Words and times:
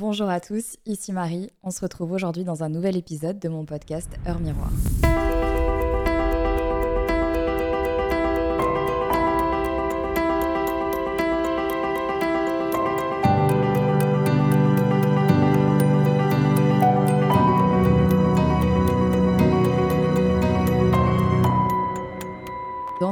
Bonjour 0.00 0.30
à 0.30 0.40
tous, 0.40 0.78
ici 0.86 1.12
Marie. 1.12 1.50
On 1.62 1.70
se 1.70 1.82
retrouve 1.82 2.12
aujourd'hui 2.12 2.42
dans 2.42 2.62
un 2.62 2.70
nouvel 2.70 2.96
épisode 2.96 3.38
de 3.38 3.50
mon 3.50 3.66
podcast 3.66 4.08
Heure 4.26 4.40
Miroir. 4.40 4.70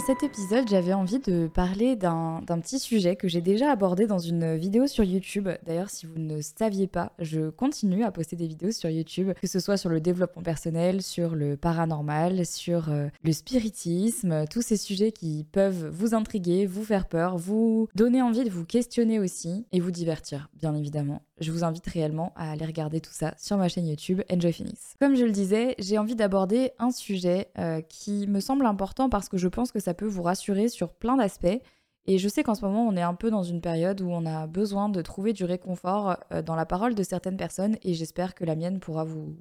Cet 0.09 0.23
épisode, 0.23 0.67
j'avais 0.71 0.95
envie 0.95 1.19
de 1.19 1.49
parler 1.49 1.95
d'un 1.95 2.41
petit 2.63 2.79
sujet 2.79 3.15
que 3.15 3.29
j'ai 3.29 3.43
déjà 3.43 3.71
abordé 3.71 4.07
dans 4.07 4.19
une 4.19 4.57
vidéo 4.57 4.87
sur 4.87 5.05
YouTube. 5.05 5.51
D'ailleurs, 5.67 5.91
si 5.91 6.07
vous 6.07 6.19
ne 6.19 6.41
saviez 6.41 6.87
pas, 6.87 7.13
je 7.19 7.51
continue 7.51 8.05
à 8.05 8.11
poster 8.11 8.35
des 8.35 8.47
vidéos 8.47 8.71
sur 8.71 8.89
YouTube, 8.89 9.33
que 9.39 9.47
ce 9.47 9.61
soit 9.61 9.77
sur 9.77 9.91
le 9.91 10.01
développement 10.01 10.41
personnel, 10.41 11.03
sur 11.03 11.35
le 11.35 11.59
paranormal, 11.59 12.47
sur 12.47 12.89
euh, 12.89 13.09
le 13.23 13.33
spiritisme, 13.33 14.47
tous 14.51 14.63
ces 14.63 14.79
sujets 14.79 15.13
qui 15.13 15.45
peuvent 15.53 15.89
vous 15.89 16.15
intriguer, 16.15 16.65
vous 16.65 16.85
faire 16.85 17.07
peur, 17.07 17.37
vous 17.37 17.87
donner 17.95 18.23
envie 18.23 18.45
de 18.45 18.51
vous 18.51 18.65
questionner 18.65 19.19
aussi 19.19 19.67
et 19.73 19.81
vous 19.81 19.91
divertir, 19.91 20.49
bien 20.55 20.75
évidemment 20.75 21.21
je 21.41 21.53
vous 21.53 21.65
invite 21.65 21.87
réellement 21.87 22.33
à 22.37 22.51
aller 22.51 22.65
regarder 22.65 23.01
tout 23.01 23.13
ça 23.13 23.35
sur 23.39 23.57
ma 23.57 23.69
chaîne 23.69 23.87
YouTube 23.87 24.23
Enjoy 24.31 24.53
Phoenix. 24.53 24.95
Comme 25.01 25.17
je 25.17 25.25
le 25.25 25.31
disais, 25.31 25.75
j'ai 25.79 25.99
envie 25.99 26.17
d'aborder 26.17 26.73
un 26.79 26.91
sujet 26.91 27.49
euh, 27.59 27.81
qui 27.81 28.27
me 28.27 28.41
semble 28.41 28.67
important 28.67 29.09
parce 29.09 29.29
que 29.29 29.37
je 29.37 29.49
pense 29.49 29.73
que 29.73 29.81
ça 29.81 29.95
peut 29.95 30.07
vous 30.07 30.23
rassurer 30.23 30.69
sur 30.69 30.93
plein 30.93 31.17
d'aspects 31.17 31.61
et 32.11 32.17
je 32.17 32.27
sais 32.27 32.43
qu'en 32.43 32.55
ce 32.55 32.65
moment, 32.65 32.89
on 32.89 32.97
est 32.97 33.03
un 33.03 33.13
peu 33.13 33.31
dans 33.31 33.43
une 33.43 33.61
période 33.61 34.01
où 34.01 34.09
on 34.11 34.25
a 34.25 34.47
besoin 34.47 34.89
de 34.89 35.03
trouver 35.03 35.35
du 35.35 35.45
réconfort 35.45 36.17
euh, 36.33 36.41
dans 36.41 36.55
la 36.55 36.65
parole 36.65 36.95
de 36.95 37.03
certaines 37.03 37.37
personnes 37.37 37.77
et 37.83 37.93
j'espère 37.93 38.35
que 38.35 38.47
la 38.47 38.57
mienne 38.57 38.81
pourra 38.81 39.05
vous, 39.05 39.37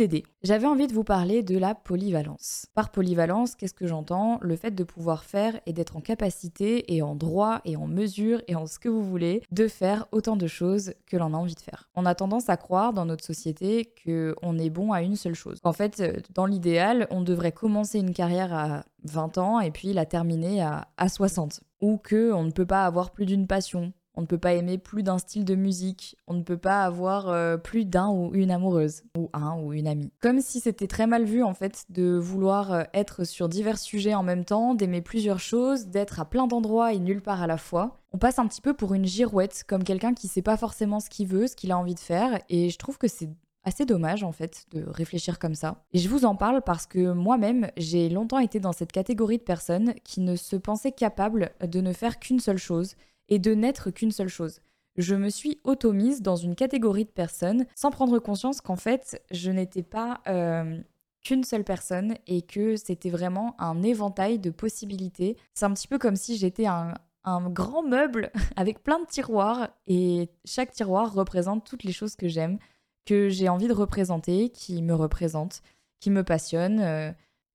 aider. 0.00 0.22
J'avais 0.44 0.68
envie 0.68 0.86
de 0.86 0.92
vous 0.92 1.02
parler 1.02 1.42
de 1.42 1.58
la 1.58 1.74
polyvalence. 1.74 2.66
Par 2.74 2.90
polyvalence, 2.90 3.56
qu'est-ce 3.56 3.74
que 3.74 3.88
j'entends? 3.88 4.38
Le 4.40 4.54
fait 4.54 4.70
de 4.70 4.84
pouvoir 4.84 5.24
faire 5.24 5.58
et 5.66 5.72
d'être 5.72 5.96
en 5.96 6.00
capacité 6.00 6.94
et 6.94 7.02
en 7.02 7.16
droit 7.16 7.60
et 7.64 7.76
en 7.76 7.88
mesure 7.88 8.40
et 8.46 8.54
en 8.54 8.66
ce 8.66 8.78
que 8.78 8.88
vous 8.88 9.02
voulez 9.02 9.42
de 9.50 9.66
faire 9.66 10.06
autant 10.12 10.36
de 10.36 10.46
choses 10.46 10.94
que 11.06 11.16
l'on 11.16 11.34
a 11.34 11.36
envie 11.36 11.56
de 11.56 11.60
faire. 11.60 11.88
On 11.96 12.06
a 12.06 12.14
tendance 12.14 12.48
à 12.48 12.56
croire 12.56 12.92
dans 12.92 13.04
notre 13.04 13.24
société 13.24 13.92
qu'on 14.04 14.58
est 14.58 14.70
bon 14.70 14.92
à 14.92 15.02
une 15.02 15.16
seule 15.16 15.34
chose. 15.34 15.58
En 15.64 15.72
fait, 15.72 15.98
euh, 15.98 16.12
dans 16.34 16.46
l'idéal, 16.46 17.08
on 17.10 17.22
devrait 17.22 17.52
commencer 17.52 17.98
une 17.98 18.12
carrière 18.12 18.54
à 18.54 18.84
20 19.10 19.38
ans 19.38 19.60
et 19.60 19.70
puis 19.70 19.92
la 19.92 20.06
terminer 20.06 20.62
à, 20.62 20.88
à 20.96 21.08
60 21.08 21.60
ou 21.80 21.98
que 21.98 22.32
on 22.32 22.44
ne 22.44 22.50
peut 22.50 22.66
pas 22.66 22.84
avoir 22.86 23.10
plus 23.10 23.26
d'une 23.26 23.46
passion, 23.46 23.92
on 24.16 24.22
ne 24.22 24.26
peut 24.26 24.38
pas 24.38 24.54
aimer 24.54 24.78
plus 24.78 25.02
d'un 25.02 25.18
style 25.18 25.44
de 25.44 25.54
musique, 25.54 26.16
on 26.26 26.34
ne 26.34 26.42
peut 26.42 26.56
pas 26.56 26.84
avoir 26.84 27.28
euh, 27.28 27.58
plus 27.58 27.84
d'un 27.84 28.08
ou 28.08 28.30
une 28.34 28.50
amoureuse, 28.50 29.02
ou 29.16 29.28
un 29.34 29.58
ou 29.60 29.74
une 29.74 29.86
amie. 29.86 30.10
Comme 30.20 30.40
si 30.40 30.60
c'était 30.60 30.86
très 30.86 31.06
mal 31.06 31.24
vu 31.24 31.42
en 31.42 31.52
fait 31.52 31.84
de 31.90 32.16
vouloir 32.16 32.72
euh, 32.72 32.82
être 32.94 33.24
sur 33.24 33.48
divers 33.48 33.78
sujets 33.78 34.14
en 34.14 34.22
même 34.22 34.44
temps, 34.44 34.74
d'aimer 34.74 35.02
plusieurs 35.02 35.38
choses, 35.38 35.88
d'être 35.88 36.18
à 36.18 36.24
plein 36.24 36.46
d'endroits 36.46 36.94
et 36.94 36.98
nulle 36.98 37.22
part 37.22 37.42
à 37.42 37.46
la 37.46 37.58
fois. 37.58 37.98
On 38.12 38.18
passe 38.18 38.38
un 38.38 38.46
petit 38.46 38.62
peu 38.62 38.72
pour 38.72 38.94
une 38.94 39.04
girouette, 39.04 39.64
comme 39.68 39.84
quelqu'un 39.84 40.14
qui 40.14 40.28
sait 40.28 40.42
pas 40.42 40.56
forcément 40.56 41.00
ce 41.00 41.10
qu'il 41.10 41.26
veut, 41.26 41.46
ce 41.46 41.56
qu'il 41.56 41.70
a 41.70 41.78
envie 41.78 41.94
de 41.94 42.00
faire, 42.00 42.40
et 42.48 42.70
je 42.70 42.78
trouve 42.78 42.96
que 42.96 43.08
c'est 43.08 43.28
assez 43.66 43.84
dommage 43.84 44.22
en 44.22 44.32
fait 44.32 44.64
de 44.70 44.84
réfléchir 44.88 45.38
comme 45.38 45.54
ça. 45.54 45.84
Et 45.92 45.98
je 45.98 46.08
vous 46.08 46.24
en 46.24 46.36
parle 46.36 46.62
parce 46.62 46.86
que 46.86 47.12
moi-même, 47.12 47.68
j'ai 47.76 48.08
longtemps 48.08 48.38
été 48.38 48.60
dans 48.60 48.72
cette 48.72 48.92
catégorie 48.92 49.38
de 49.38 49.42
personnes 49.42 49.92
qui 50.04 50.20
ne 50.20 50.36
se 50.36 50.56
pensaient 50.56 50.92
capables 50.92 51.50
de 51.60 51.80
ne 51.80 51.92
faire 51.92 52.18
qu'une 52.18 52.40
seule 52.40 52.58
chose 52.58 52.94
et 53.28 53.38
de 53.38 53.54
n'être 53.54 53.90
qu'une 53.90 54.12
seule 54.12 54.28
chose. 54.28 54.60
Je 54.96 55.14
me 55.14 55.28
suis 55.28 55.60
automise 55.64 56.22
dans 56.22 56.36
une 56.36 56.54
catégorie 56.54 57.04
de 57.04 57.10
personnes 57.10 57.66
sans 57.74 57.90
prendre 57.90 58.18
conscience 58.18 58.60
qu'en 58.60 58.76
fait, 58.76 59.22
je 59.30 59.50
n'étais 59.50 59.82
pas 59.82 60.20
euh, 60.28 60.78
qu'une 61.22 61.44
seule 61.44 61.64
personne 61.64 62.14
et 62.28 62.42
que 62.42 62.76
c'était 62.76 63.10
vraiment 63.10 63.56
un 63.58 63.82
éventail 63.82 64.38
de 64.38 64.50
possibilités. 64.50 65.36
C'est 65.54 65.66
un 65.66 65.74
petit 65.74 65.88
peu 65.88 65.98
comme 65.98 66.16
si 66.16 66.36
j'étais 66.36 66.66
un, 66.66 66.94
un 67.24 67.50
grand 67.50 67.82
meuble 67.82 68.30
avec 68.56 68.82
plein 68.82 69.00
de 69.00 69.06
tiroirs 69.06 69.68
et 69.88 70.30
chaque 70.44 70.70
tiroir 70.70 71.12
représente 71.12 71.66
toutes 71.66 71.82
les 71.82 71.92
choses 71.92 72.14
que 72.14 72.28
j'aime 72.28 72.58
que 73.06 73.28
j'ai 73.28 73.48
envie 73.48 73.68
de 73.68 73.72
représenter, 73.72 74.50
qui 74.50 74.82
me 74.82 74.94
représente, 74.94 75.62
qui 76.00 76.10
me 76.10 76.22
passionne, 76.22 76.80
euh, 76.80 77.12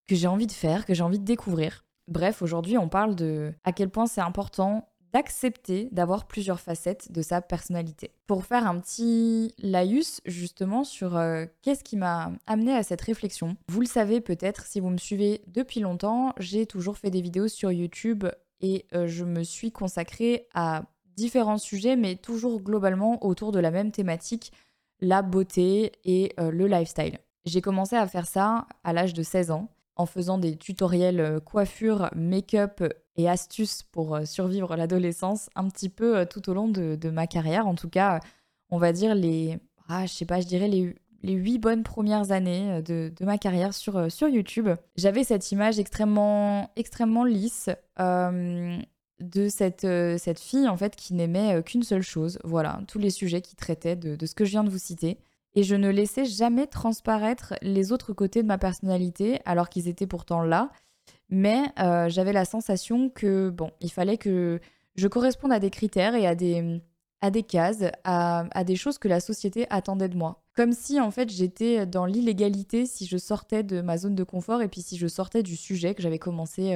que 0.08 0.16
j'ai 0.16 0.28
envie 0.28 0.48
de 0.48 0.52
faire, 0.52 0.86
que 0.86 0.94
j'ai 0.94 1.04
envie 1.04 1.20
de 1.20 1.26
découvrir. 1.26 1.86
Bref, 2.08 2.42
aujourd'hui, 2.42 2.78
on 2.78 2.90
parle 2.90 3.16
de 3.16 3.54
à 3.64 3.72
quel 3.72 3.90
point 3.90 4.08
c'est 4.08 4.22
important 4.22 4.88
d'accepter 5.14 5.90
d'avoir 5.92 6.26
plusieurs 6.26 6.60
facettes 6.60 7.12
de 7.12 7.22
sa 7.22 7.42
personnalité. 7.42 8.12
Pour 8.28 8.46
faire 8.46 8.66
un 8.66 8.80
petit 8.80 9.54
laïus 9.58 10.22
justement 10.26 10.84
sur 10.84 11.18
euh, 11.18 11.46
qu'est-ce 11.62 11.84
qui 11.84 11.98
m'a 11.98 12.32
amené 12.48 12.74
à 12.74 12.84
cette 12.84 13.02
réflexion. 13.02 13.58
Vous 13.68 13.82
le 13.82 13.88
savez 13.88 14.22
peut-être 14.22 14.66
si 14.66 14.80
vous 14.80 14.90
me 14.90 14.98
suivez 14.98 15.42
depuis 15.48 15.82
longtemps, 15.82 16.34
j'ai 16.38 16.66
toujours 16.66 16.98
fait 16.98 17.10
des 17.10 17.22
vidéos 17.22 17.50
sur 17.50 17.72
YouTube 17.72 18.26
et 18.62 18.86
euh, 18.94 19.08
je 19.08 19.26
me 19.26 19.44
suis 19.44 19.72
consacrée 19.72 20.48
à 20.54 20.84
différents 21.18 21.58
sujets 21.58 21.98
mais 21.98 22.16
toujours 22.16 22.62
globalement 22.62 23.24
autour 23.26 23.52
de 23.52 23.60
la 23.60 23.72
même 23.72 23.92
thématique 23.92 24.54
la 25.02 25.22
beauté 25.22 25.92
et 26.06 26.34
euh, 26.40 26.52
le 26.52 26.68
lifestyle. 26.68 27.18
J'ai 27.46 27.62
commencé 27.62 27.96
à 27.96 28.08
faire 28.08 28.28
ça 28.28 28.68
à 28.84 28.94
l'âge 28.94 29.14
de 29.14 29.24
16 29.24 29.52
ans 29.52 29.70
en 29.96 30.06
faisant 30.06 30.38
des 30.38 30.56
tutoriels 30.56 31.20
euh, 31.20 31.40
coiffure, 31.40 32.10
make-up 32.16 32.84
et 33.18 33.28
astuces 33.28 33.84
pour 33.84 34.16
euh, 34.16 34.26
survivre 34.26 34.76
l'adolescence 34.76 35.50
un 35.56 35.68
petit 35.68 35.90
peu 35.90 36.26
tout 36.26 36.50
au 36.50 36.54
long 36.54 36.68
de, 36.68 37.10
ma 37.10 37.28
carrière. 37.28 37.68
En 37.68 37.76
tout 37.76 37.90
cas, 37.90 38.20
on 38.70 38.78
va 38.78 38.94
dire 38.94 39.16
les, 39.16 39.58
ah, 39.90 40.06
je 40.06 40.14
sais 40.14 40.26
pas, 40.26 40.40
je 40.40 40.48
dirais 40.48 40.68
les, 40.68 40.96
les 41.24 41.34
8 41.34 41.58
bonnes 41.58 41.84
premières 41.84 42.32
années 42.32 42.82
de, 42.84 43.12
ma 43.22 43.38
carrière 43.38 43.74
sur, 43.74 44.12
sur 44.12 44.28
YouTube. 44.30 44.70
J'avais 44.96 45.24
cette 45.24 45.52
image 45.52 45.80
extrêmement, 45.80 46.72
extrêmement 46.76 47.26
lisse 47.26 47.70
de 49.22 49.50
cette, 49.50 49.86
euh, 49.86 50.18
cette 50.18 50.40
fille 50.40 50.68
en 50.68 50.78
fait 50.78 50.96
qui 50.96 51.14
n'aimait 51.14 51.56
euh, 51.56 51.62
qu'une 51.62 51.84
seule 51.84 52.02
chose, 52.02 52.40
voilà, 52.44 52.82
tous 52.88 53.00
les 53.00 53.10
sujets 53.10 53.42
qui 53.42 53.56
traitaient 53.56 53.96
de, 53.96 54.26
ce 54.26 54.36
que 54.36 54.46
je 54.46 54.52
viens 54.52 54.64
de 54.64 54.70
vous 54.70 54.78
citer. 54.78 55.20
Et 55.54 55.64
je 55.64 55.76
ne 55.76 55.90
laissais 55.90 56.26
jamais 56.26 56.66
transparaître 56.66 57.54
les 57.62 57.92
autres 57.92 58.14
côtés 58.14 58.42
de 58.42 58.48
ma 58.48 58.58
personnalité, 58.58 59.42
alors 59.46 59.70
qu'ils 59.70 59.90
étaient 59.90 60.08
pourtant 60.08 60.44
là. 60.44 60.72
Mais 61.30 61.64
euh, 61.80 62.10
j'avais 62.10 62.34
la 62.34 62.46
sensation 62.46 63.10
que, 63.10 63.50
bon, 63.50 63.72
il 63.82 63.92
fallait 63.92 64.18
que 64.18 64.60
je 64.96 65.08
corresponde 65.08 65.52
à 65.52 65.60
des 65.60 65.70
critères 65.70 66.16
et 66.16 66.26
à 66.26 66.36
des, 66.36 66.82
à 67.20 67.32
des 67.32 67.44
cases, 67.44 67.84
à, 68.06 68.46
à 68.52 68.64
des 68.64 68.78
choses 68.78 68.98
que 68.98 69.10
la 69.10 69.20
société 69.20 69.68
attendait 69.70 70.10
de 70.10 70.18
moi. 70.18 70.42
Comme 70.56 70.72
si, 70.72 71.02
en 71.02 71.12
fait, 71.12 71.30
j'étais 71.30 71.86
dans 71.86 72.06
l'illégalité 72.06 72.86
si 72.86 73.06
je 73.06 73.18
sortais 73.18 73.64
de 73.64 73.82
ma 73.82 73.98
zone 73.98 74.16
de 74.16 74.24
confort 74.24 74.62
et 74.62 74.70
puis 74.70 74.82
si 74.82 74.98
je 74.98 75.08
sortais 75.08 75.44
du 75.44 75.58
sujet 75.58 75.96
que 75.96 76.02
j'avais 76.02 76.20
commencé 76.20 76.74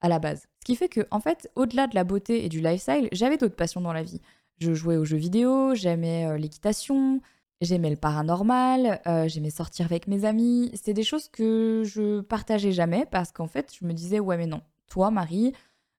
à 0.00 0.08
la 0.08 0.18
base. 0.20 0.46
Ce 0.62 0.64
qui 0.64 0.76
fait 0.76 0.88
que, 0.88 1.00
en 1.10 1.18
fait, 1.18 1.50
au-delà 1.56 1.88
de 1.88 1.96
la 1.96 2.04
beauté 2.04 2.44
et 2.44 2.48
du 2.48 2.60
lifestyle, 2.60 3.08
j'avais 3.10 3.36
d'autres 3.36 3.56
passions 3.56 3.80
dans 3.80 3.92
la 3.92 4.04
vie. 4.04 4.20
Je 4.58 4.74
jouais 4.74 4.96
aux 4.96 5.04
jeux 5.04 5.16
vidéo, 5.16 5.74
j'aimais 5.74 6.24
euh, 6.24 6.38
l'équitation, 6.38 7.20
j'aimais 7.60 7.90
le 7.90 7.96
paranormal, 7.96 9.02
euh, 9.08 9.26
j'aimais 9.26 9.50
sortir 9.50 9.86
avec 9.86 10.06
mes 10.06 10.24
amis. 10.24 10.70
C'était 10.74 10.94
des 10.94 11.02
choses 11.02 11.28
que 11.28 11.82
je 11.84 12.20
partageais 12.20 12.70
jamais 12.70 13.06
parce 13.10 13.32
qu'en 13.32 13.48
fait, 13.48 13.74
je 13.76 13.84
me 13.84 13.92
disais, 13.92 14.20
ouais, 14.20 14.36
mais 14.36 14.46
non, 14.46 14.60
toi, 14.86 15.10
Marie, 15.10 15.52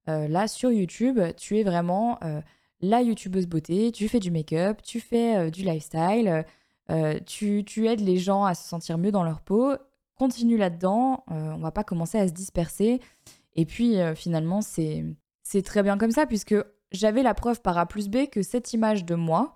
euh, 0.07 0.29
là, 0.29 0.47
sur 0.47 0.72
YouTube, 0.72 1.19
tu 1.35 1.59
es 1.59 1.63
vraiment 1.63 2.18
la 2.80 3.01
youtubeuse 3.01 3.47
beauté, 3.47 3.91
tu 3.91 4.07
fais 4.07 4.22
du 4.22 4.31
make-up, 4.31 4.81
tu 4.81 5.01
fais 5.01 5.51
du 5.51 5.63
lifestyle, 5.63 6.45
tu, 7.25 7.66
tu 7.66 7.88
aides 7.90 8.00
les 8.00 8.18
gens 8.18 8.45
à 8.45 8.53
se 8.56 8.66
sentir 8.66 8.97
mieux 8.97 9.12
dans 9.12 9.25
leur 9.25 9.41
peau. 9.41 9.74
Continue 10.16 10.56
là-dedans, 10.56 11.25
on 11.28 11.57
va 11.57 11.72
pas 11.72 11.84
commencer 11.84 12.18
à 12.18 12.30
se 12.30 12.34
disperser. 12.34 13.01
Et 13.55 13.65
puis 13.65 13.99
euh, 13.99 14.15
finalement, 14.15 14.61
c'est 14.61 15.61
très 15.63 15.83
bien 15.83 15.97
comme 15.97 16.11
ça, 16.11 16.25
puisque 16.25 16.55
j'avais 16.91 17.23
la 17.23 17.33
preuve 17.33 17.61
par 17.61 17.77
A 17.77 17.85
plus 17.85 18.09
B 18.09 18.27
que 18.31 18.41
cette 18.41 18.73
image 18.73 19.05
de 19.05 19.15
moi 19.15 19.53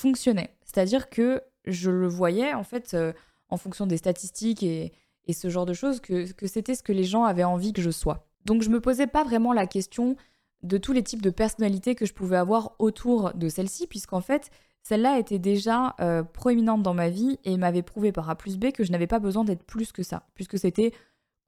fonctionnait. 0.00 0.56
C'est-à-dire 0.64 1.08
que 1.10 1.42
je 1.66 1.90
le 1.90 2.08
voyais, 2.08 2.54
en 2.54 2.64
fait, 2.64 2.94
euh, 2.94 3.12
en 3.48 3.56
fonction 3.56 3.86
des 3.86 3.96
statistiques 3.96 4.62
et, 4.62 4.92
et, 5.26 5.32
ce 5.32 5.48
genre 5.48 5.66
de 5.66 5.72
choses, 5.72 6.00
que, 6.00 6.30
que 6.32 6.46
c'était 6.46 6.74
ce 6.74 6.82
que 6.82 6.92
les 6.92 7.04
gens 7.04 7.24
avaient 7.24 7.44
envie 7.44 7.72
que 7.72 7.82
je 7.82 7.90
sois. 7.90 8.26
Donc 8.44 8.62
je 8.62 8.70
me 8.70 8.80
posais 8.80 9.06
pas 9.06 9.24
vraiment 9.24 9.52
la 9.52 9.66
question 9.66 10.16
de 10.62 10.78
tous 10.78 10.92
les 10.92 11.02
types 11.02 11.22
de 11.22 11.30
personnalités 11.30 11.94
que 11.94 12.06
je 12.06 12.12
pouvais 12.12 12.36
avoir 12.36 12.74
autour 12.78 13.32
de 13.34 13.48
celle-ci, 13.48 13.86
puisqu'en 13.86 14.20
fait, 14.20 14.50
celle-là 14.82 15.18
était 15.18 15.38
déjà 15.38 15.94
euh, 16.00 16.22
proéminente 16.22 16.82
dans 16.82 16.94
ma 16.94 17.08
vie 17.08 17.38
et 17.44 17.56
m'avait 17.56 17.82
prouvé 17.82 18.12
par 18.12 18.28
A 18.30 18.36
plus 18.36 18.58
B 18.58 18.72
que 18.72 18.84
je 18.84 18.92
n'avais 18.92 19.06
pas 19.06 19.18
besoin 19.18 19.44
d'être 19.44 19.64
plus 19.64 19.92
que 19.92 20.02
ça, 20.02 20.26
puisque 20.34 20.58
c'était 20.58 20.92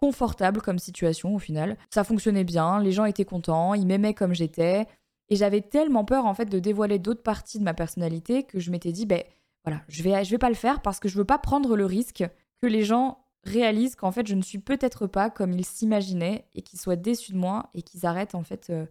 confortable 0.02 0.60
comme 0.60 0.80
situation 0.80 1.32
au 1.32 1.38
final. 1.38 1.76
Ça 1.88 2.02
fonctionnait 2.02 2.42
bien, 2.42 2.80
les 2.80 2.90
gens 2.90 3.04
étaient 3.04 3.24
contents, 3.24 3.72
ils 3.74 3.86
m'aimaient 3.86 4.14
comme 4.14 4.34
j'étais. 4.34 4.88
Et 5.28 5.36
j'avais 5.36 5.60
tellement 5.60 6.04
peur 6.04 6.26
en 6.26 6.34
fait 6.34 6.46
de 6.46 6.58
dévoiler 6.58 6.98
d'autres 6.98 7.22
parties 7.22 7.60
de 7.60 7.62
ma 7.62 7.72
personnalité 7.72 8.42
que 8.42 8.58
je 8.58 8.72
m'étais 8.72 8.90
dit, 8.90 9.06
ben 9.06 9.22
voilà, 9.64 9.80
je 9.86 10.02
vais, 10.02 10.24
je 10.24 10.30
vais 10.32 10.38
pas 10.38 10.48
le 10.48 10.56
faire 10.56 10.82
parce 10.82 10.98
que 10.98 11.08
je 11.08 11.16
veux 11.16 11.24
pas 11.24 11.38
prendre 11.38 11.76
le 11.76 11.86
risque 11.86 12.24
que 12.60 12.66
les 12.66 12.82
gens 12.82 13.24
réalisent 13.44 13.94
qu'en 13.94 14.10
fait 14.10 14.26
je 14.26 14.34
ne 14.34 14.42
suis 14.42 14.58
peut-être 14.58 15.06
pas 15.06 15.30
comme 15.30 15.52
ils 15.52 15.64
s'imaginaient 15.64 16.46
et 16.56 16.62
qu'ils 16.62 16.80
soient 16.80 16.96
déçus 16.96 17.32
de 17.32 17.38
moi 17.38 17.70
et 17.72 17.82
qu'ils 17.82 18.04
arrêtent 18.04 18.34
en 18.34 18.42
fait 18.42 18.70
euh, 18.70 18.86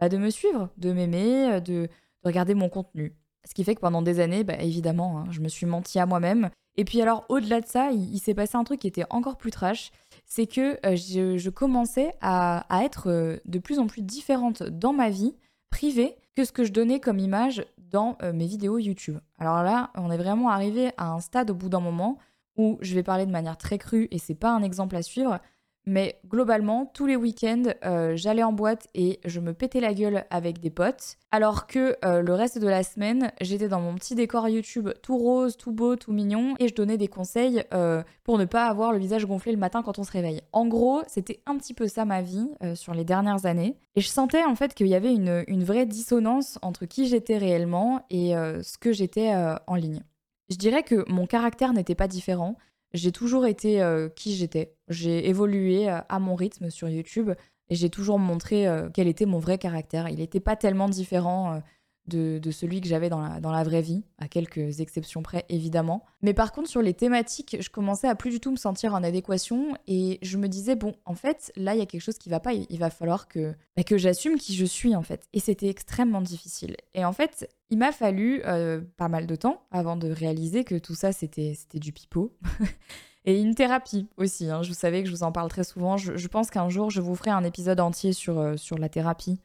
bah, 0.00 0.08
de 0.08 0.16
me 0.16 0.30
suivre, 0.30 0.70
de 0.78 0.94
m'aimer, 0.94 1.52
euh, 1.52 1.60
de, 1.60 1.72
de 1.74 1.88
regarder 2.24 2.54
mon 2.54 2.70
contenu. 2.70 3.14
Ce 3.46 3.52
qui 3.52 3.64
fait 3.64 3.74
que 3.74 3.80
pendant 3.80 4.00
des 4.00 4.18
années, 4.18 4.44
bah, 4.44 4.56
évidemment, 4.58 5.18
hein, 5.18 5.26
je 5.30 5.40
me 5.40 5.48
suis 5.48 5.66
menti 5.66 5.98
à 5.98 6.06
moi-même. 6.06 6.48
Et 6.76 6.84
puis 6.84 7.00
alors, 7.00 7.24
au-delà 7.28 7.60
de 7.60 7.66
ça, 7.66 7.90
il, 7.92 8.18
s'est 8.18 8.34
passé 8.34 8.56
un 8.56 8.64
truc 8.64 8.80
qui 8.80 8.88
était 8.88 9.04
encore 9.10 9.36
plus 9.36 9.50
trash. 9.50 9.92
C'est 10.24 10.46
que 10.46 10.78
euh, 10.86 10.96
je, 10.96 11.50
commençais 11.50 12.14
à, 12.20 12.64
être 12.82 13.08
euh, 13.08 13.36
de 13.44 13.58
plus 13.58 13.78
en 13.78 13.86
plus 13.86 14.02
différente 14.02 14.62
dans 14.62 14.92
ma 14.92 15.10
vie 15.10 15.34
privée 15.70 16.16
que 16.34 16.44
ce 16.44 16.52
que 16.52 16.64
je 16.64 16.72
donnais 16.72 17.00
comme 17.00 17.18
image 17.18 17.64
dans 17.78 18.16
euh, 18.22 18.32
mes 18.32 18.46
vidéos 18.46 18.78
YouTube. 18.78 19.18
Alors 19.38 19.62
là, 19.62 19.90
on 19.94 20.10
est 20.10 20.16
vraiment 20.16 20.48
arrivé 20.48 20.92
à 20.96 21.12
un 21.12 21.20
stade 21.20 21.50
au 21.50 21.54
bout 21.54 21.68
d'un 21.68 21.80
moment 21.80 22.18
où 22.56 22.78
je 22.80 22.94
vais 22.94 23.02
parler 23.02 23.26
de 23.26 23.30
manière 23.30 23.56
très 23.56 23.78
crue 23.78 24.08
et 24.10 24.18
c'est 24.18 24.34
pas 24.34 24.52
un 24.52 24.62
exemple 24.62 24.96
à 24.96 25.02
suivre, 25.02 25.40
mais 25.86 26.18
globalement, 26.26 26.90
tous 26.94 27.04
les 27.04 27.16
week-ends, 27.16 27.64
euh, 27.84 28.16
j'allais 28.16 28.42
en 28.42 28.52
boîte 28.52 28.88
et 28.94 29.20
je 29.24 29.40
me 29.40 29.52
pétais 29.52 29.80
la 29.80 29.92
gueule 29.92 30.24
avec 30.30 30.60
des 30.60 30.70
potes. 30.70 31.16
Alors 31.30 31.66
que 31.66 31.96
euh, 32.04 32.22
le 32.22 32.32
reste 32.32 32.58
de 32.58 32.68
la 32.68 32.82
semaine, 32.82 33.32
j'étais 33.40 33.68
dans 33.68 33.80
mon 33.80 33.94
petit 33.94 34.14
décor 34.14 34.48
YouTube 34.48 34.88
tout 35.02 35.18
rose, 35.18 35.56
tout 35.58 35.72
beau, 35.72 35.96
tout 35.96 36.12
mignon. 36.12 36.54
Et 36.58 36.68
je 36.68 36.74
donnais 36.74 36.96
des 36.96 37.08
conseils 37.08 37.62
euh, 37.74 38.02
pour 38.22 38.38
ne 38.38 38.46
pas 38.46 38.66
avoir 38.66 38.92
le 38.92 38.98
visage 38.98 39.26
gonflé 39.26 39.52
le 39.52 39.58
matin 39.58 39.82
quand 39.82 39.98
on 39.98 40.04
se 40.04 40.12
réveille. 40.12 40.40
En 40.52 40.66
gros, 40.66 41.02
c'était 41.06 41.40
un 41.44 41.58
petit 41.58 41.74
peu 41.74 41.86
ça 41.86 42.06
ma 42.06 42.22
vie 42.22 42.48
sur 42.74 42.94
les 42.94 43.04
dernières 43.04 43.44
années. 43.44 43.76
Et 43.94 44.00
je 44.00 44.08
sentais 44.08 44.44
en 44.44 44.54
fait 44.54 44.74
qu'il 44.74 44.86
y 44.86 44.94
avait 44.94 45.12
une, 45.12 45.44
une, 45.48 45.64
vraie 45.64 45.86
dissonance 45.86 46.58
entre 46.62 46.86
qui 46.86 47.06
j'étais 47.06 47.36
réellement 47.36 48.06
et 48.10 48.32
ce 48.32 48.78
que 48.78 48.92
j'étais 48.92 49.32
en 49.66 49.74
ligne. 49.74 50.02
Je 50.50 50.56
dirais 50.56 50.82
que 50.82 51.10
mon 51.10 51.26
caractère 51.26 51.72
n'était 51.72 51.94
pas 51.94 52.08
différent. 52.08 52.56
J'ai 52.94 53.10
toujours 53.10 53.44
été 53.44 53.82
euh, 53.82 54.08
qui 54.08 54.36
j'étais. 54.36 54.76
J'ai 54.88 55.28
évolué 55.28 55.90
euh, 55.90 55.98
à 56.08 56.20
mon 56.20 56.36
rythme 56.36 56.70
sur 56.70 56.88
YouTube 56.88 57.32
et 57.68 57.74
j'ai 57.74 57.90
toujours 57.90 58.20
montré 58.20 58.68
euh, 58.68 58.88
quel 58.94 59.08
était 59.08 59.26
mon 59.26 59.40
vrai 59.40 59.58
caractère. 59.58 60.08
Il 60.08 60.18
n'était 60.18 60.38
pas 60.40 60.54
tellement 60.54 60.88
différent 60.88 61.60
de, 62.06 62.50
celui 62.50 62.80
que 62.80 62.88
j'avais 62.88 63.08
dans 63.08 63.20
la, 63.20 63.40
dans 63.40 63.50
la 63.50 63.62
vraie 63.62 63.80
vie, 63.80 64.04
à 64.18 64.28
quelques 64.28 64.80
exceptions 64.80 65.22
près 65.22 65.44
évidemment. 65.48 66.04
Mais 66.22 66.34
par 66.34 66.52
contre 66.52 66.68
sur 66.68 66.82
les 66.82 66.94
thématiques, 66.94 67.56
je 67.60 67.70
commençais 67.70 68.08
à 68.08 68.14
plus 68.14 68.30
du 68.30 68.40
tout 68.40 68.50
me 68.50 68.56
sentir 68.56 68.94
en 68.94 69.02
adéquation 69.02 69.76
et 69.86 70.18
je 70.22 70.36
me 70.36 70.48
disais 70.48 70.76
bon 70.76 70.94
en 71.06 71.14
fait 71.14 71.52
là 71.56 71.74
il 71.74 71.78
y 71.78 71.82
a 71.82 71.86
quelque 71.86 72.02
chose 72.02 72.18
qui 72.18 72.28
va 72.28 72.40
pas, 72.40 72.52
il, 72.52 72.78
va 72.78 72.90
falloir 72.90 73.28
que, 73.28 73.54
bah, 73.76 73.84
que 73.84 73.96
j'assume 73.96 74.38
qui 74.38 74.54
je 74.54 74.64
suis 74.64 74.94
en 74.94 75.02
fait. 75.02 75.26
Et 75.32 75.40
c'était 75.40 75.68
extrêmement 75.68 76.20
difficile. 76.20 76.76
Et 76.94 77.04
en 77.04 77.12
fait 77.12 77.48
il 77.70 77.78
m'a 77.78 77.92
fallu 77.92 78.42
euh, 78.44 78.80
pas 78.96 79.08
mal 79.08 79.26
de 79.26 79.36
temps 79.36 79.62
avant 79.70 79.96
de 79.96 80.08
réaliser 80.08 80.64
que 80.64 80.76
tout 80.76 80.94
ça 80.94 81.12
c'était 81.12 81.54
du 81.74 81.92
pipeau. 81.92 82.36
et 83.24 83.40
une 83.40 83.54
thérapie 83.54 84.06
aussi. 84.16 84.50
Hein. 84.50 84.62
Je 84.62 84.68
vous 84.68 84.74
savais 84.74 85.02
que 85.02 85.08
je 85.08 85.14
vous 85.14 85.22
en 85.22 85.32
parle 85.32 85.48
très 85.48 85.64
souvent. 85.64 85.96
Je, 85.96 86.28
pense 86.28 86.50
qu'un 86.50 86.68
jour 86.68 86.90
je 86.90 87.00
vous 87.00 87.14
ferai 87.14 87.30
un 87.30 87.44
épisode 87.44 87.80
entier 87.80 88.12
sur, 88.12 88.38
euh, 88.38 88.56
sur 88.56 88.76
la 88.78 88.88
thérapie. 88.88 89.40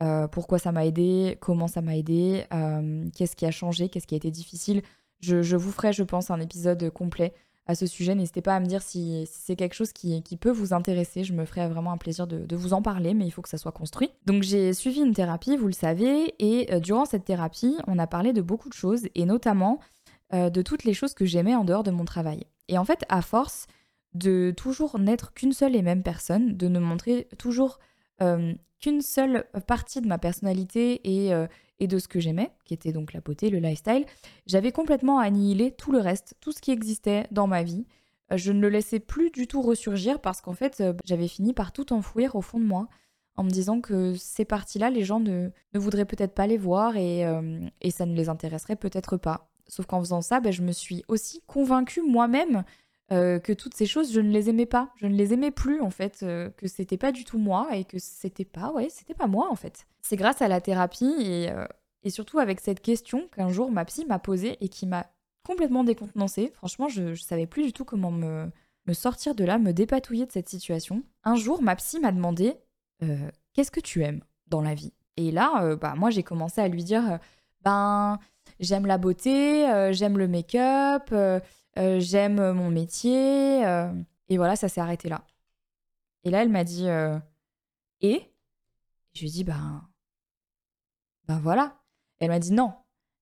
Euh, 0.00 0.28
pourquoi 0.28 0.58
ça 0.58 0.70
m'a 0.70 0.86
aidé, 0.86 1.36
comment 1.40 1.66
ça 1.66 1.82
m'a 1.82 1.96
aidé, 1.96 2.44
euh, 2.54 3.08
qu'est-ce 3.16 3.34
qui 3.34 3.46
a 3.46 3.50
changé, 3.50 3.88
qu'est-ce 3.88 4.06
qui 4.06 4.14
a 4.14 4.18
été 4.18 4.30
difficile. 4.30 4.82
Je, 5.20 5.56
vous 5.56 5.72
ferai, 5.72 5.92
je 5.92 6.04
pense, 6.04 6.30
un 6.30 6.38
épisode 6.38 6.90
complet 6.90 7.34
à 7.66 7.74
ce 7.74 7.86
sujet. 7.86 8.14
N'hésitez 8.14 8.40
pas 8.40 8.54
à 8.54 8.60
me 8.60 8.66
dire 8.66 8.80
si, 8.80 9.28
c'est 9.28 9.56
quelque 9.56 9.74
chose 9.74 9.92
qui, 9.92 10.22
peut 10.40 10.50
vous 10.50 10.72
intéresser. 10.72 11.24
Je 11.24 11.32
me 11.32 11.44
ferai 11.44 11.68
vraiment 11.68 11.90
un 11.90 11.96
plaisir 11.96 12.28
de, 12.28 12.54
vous 12.54 12.72
en 12.72 12.82
parler, 12.82 13.14
mais 13.14 13.26
il 13.26 13.30
faut 13.32 13.42
que 13.42 13.48
ça 13.48 13.58
soit 13.58 13.72
construit. 13.72 14.10
Donc 14.26 14.44
j'ai 14.44 14.72
suivi 14.72 15.00
une 15.00 15.14
thérapie, 15.14 15.56
vous 15.56 15.66
le 15.66 15.72
savez, 15.72 16.34
et 16.38 16.72
euh, 16.72 16.78
durant 16.78 17.04
cette 17.04 17.24
thérapie, 17.24 17.76
on 17.88 17.98
a 17.98 18.06
parlé 18.06 18.32
de 18.32 18.42
beaucoup 18.42 18.68
de 18.68 18.74
choses, 18.74 19.08
et 19.14 19.24
notamment 19.24 19.80
de 20.30 20.60
toutes 20.60 20.84
les 20.84 20.92
choses 20.92 21.14
que 21.14 21.24
j'aimais 21.24 21.54
en 21.54 21.64
dehors 21.64 21.82
de 21.82 21.90
mon 21.90 22.04
travail. 22.04 22.44
Et 22.68 22.76
en 22.76 22.84
fait, 22.84 23.02
à 23.08 23.22
force 23.22 23.66
de 24.12 24.52
toujours 24.54 24.98
n'être 24.98 25.32
qu'une 25.32 25.54
seule 25.54 25.74
et 25.74 25.80
même 25.80 26.02
personne, 26.02 26.54
de 26.54 26.68
ne 26.68 26.78
montrer 26.78 27.28
toujours 27.38 27.78
qu'une 28.18 29.00
seule 29.00 29.44
partie 29.66 30.00
de 30.00 30.08
ma 30.08 30.18
personnalité 30.18 31.00
et, 31.04 31.34
euh, 31.34 31.46
et 31.80 31.86
de 31.86 31.98
ce 31.98 32.08
que 32.08 32.20
j'aimais, 32.20 32.50
qui 32.64 32.74
était 32.74 32.92
donc 32.92 33.12
la 33.12 33.20
beauté, 33.20 33.50
le 33.50 33.58
lifestyle, 33.58 34.04
j'avais 34.46 34.72
complètement 34.72 35.18
annihilé 35.18 35.72
tout 35.72 35.92
le 35.92 35.98
reste, 35.98 36.34
tout 36.40 36.52
ce 36.52 36.60
qui 36.60 36.70
existait 36.70 37.26
dans 37.30 37.46
ma 37.46 37.62
vie. 37.62 37.86
Euh, 38.32 38.36
je 38.36 38.52
ne 38.52 38.60
le 38.60 38.68
laissais 38.68 39.00
plus 39.00 39.30
du 39.30 39.46
tout 39.46 39.62
ressurgir 39.62 40.20
parce 40.20 40.40
qu'en 40.40 40.54
fait, 40.54 40.80
euh, 40.80 40.92
j'avais 41.04 41.28
fini 41.28 41.52
par 41.52 41.72
tout 41.72 41.92
enfouir 41.92 42.36
au 42.36 42.42
fond 42.42 42.60
de 42.60 42.64
moi 42.64 42.88
en 43.36 43.44
me 43.44 43.50
disant 43.50 43.80
que 43.80 44.14
ces 44.16 44.44
parties-là, 44.44 44.90
les 44.90 45.04
gens 45.04 45.20
ne, 45.20 45.50
voudraient 45.74 46.04
peut-être 46.04 46.34
pas 46.34 46.48
les 46.48 46.58
voir 46.58 46.96
et, 46.96 47.22
et 47.80 47.92
ça 47.92 48.04
ne 48.04 48.16
les 48.16 48.28
intéresserait 48.28 48.74
peut-être 48.74 49.16
pas. 49.16 49.48
Sauf 49.68 49.86
qu'en 49.86 50.00
faisant 50.00 50.22
ça, 50.22 50.40
ben, 50.40 50.52
je 50.52 50.62
me 50.62 50.72
suis 50.72 51.04
aussi 51.06 51.40
convaincue 51.46 52.02
moi-même 52.02 52.64
euh, 53.10 53.38
que 53.38 53.54
toutes 53.54 53.74
ces 53.74 53.86
choses, 53.86 54.12
je 54.12 54.20
ne 54.20 54.30
les 54.30 54.50
aimais 54.50 54.66
pas. 54.66 54.90
Je 54.96 55.06
ne 55.06 55.14
les 55.14 55.32
aimais 55.32 55.50
plus, 55.50 55.80
en 55.80 55.90
fait, 55.90 56.20
euh, 56.22 56.50
que 56.50 56.68
c'était 56.68 56.98
pas 56.98 57.10
du 57.10 57.24
tout 57.24 57.38
moi 57.38 57.68
et 57.74 57.84
que 57.84 57.98
c'était 57.98 58.44
pas, 58.44 58.70
ouais, 58.72 58.88
c'était 58.90 59.14
pas 59.14 59.26
moi, 59.26 59.48
en 59.50 59.56
fait. 59.56 59.86
C'est 60.02 60.16
grâce 60.16 60.42
à 60.42 60.48
la 60.48 60.60
thérapie 60.60 61.14
et, 61.18 61.50
euh, 61.50 61.66
et 62.02 62.10
surtout 62.10 62.38
avec 62.38 62.60
cette 62.60 62.80
question 62.80 63.28
qu'un 63.28 63.48
jour 63.48 63.70
ma 63.70 63.84
psy 63.86 64.04
m'a 64.04 64.18
posée 64.18 64.58
et 64.60 64.68
qui 64.68 64.86
m'a 64.86 65.06
complètement 65.46 65.84
décontenancée. 65.84 66.52
Franchement, 66.54 66.88
je, 66.88 67.14
je 67.14 67.22
savais 67.22 67.46
plus 67.46 67.62
du 67.64 67.72
tout 67.72 67.86
comment 67.86 68.10
me, 68.10 68.50
me 68.86 68.92
sortir 68.92 69.34
de 69.34 69.44
là, 69.44 69.58
me 69.58 69.72
dépatouiller 69.72 70.26
de 70.26 70.32
cette 70.32 70.48
situation. 70.50 71.02
Un 71.24 71.36
jour, 71.36 71.62
ma 71.62 71.76
psy 71.76 72.00
m'a 72.00 72.12
demandé 72.12 72.56
Qu'est-ce 73.52 73.70
que 73.70 73.78
tu 73.78 74.02
aimes 74.02 74.24
dans 74.48 74.60
la 74.60 74.74
vie? 74.74 74.92
Et 75.16 75.30
là, 75.30 75.76
bah, 75.76 75.94
moi, 75.96 76.10
j'ai 76.10 76.24
commencé 76.24 76.60
à 76.60 76.66
lui 76.66 76.82
dire 76.82 77.20
Ben, 77.62 78.18
j'aime 78.58 78.86
la 78.86 78.98
beauté, 78.98 79.92
j'aime 79.92 80.18
le 80.18 80.26
make-up 80.26 81.14
euh, 81.78 82.00
j'aime 82.00 82.52
mon 82.52 82.70
métier. 82.70 83.64
Euh, 83.64 83.92
et 84.28 84.36
voilà, 84.36 84.56
ça 84.56 84.68
s'est 84.68 84.80
arrêté 84.80 85.08
là. 85.08 85.24
Et 86.24 86.30
là, 86.30 86.42
elle 86.42 86.48
m'a 86.48 86.64
dit 86.64 86.88
euh, 86.88 87.18
Et? 88.00 88.22
Je 89.14 89.20
lui 89.20 89.28
ai 89.28 89.30
dit 89.30 89.44
Ben, 89.44 89.88
ben 91.26 91.38
voilà. 91.38 91.76
Elle 92.18 92.28
m'a 92.28 92.38
dit 92.38 92.52
Non. 92.52 92.72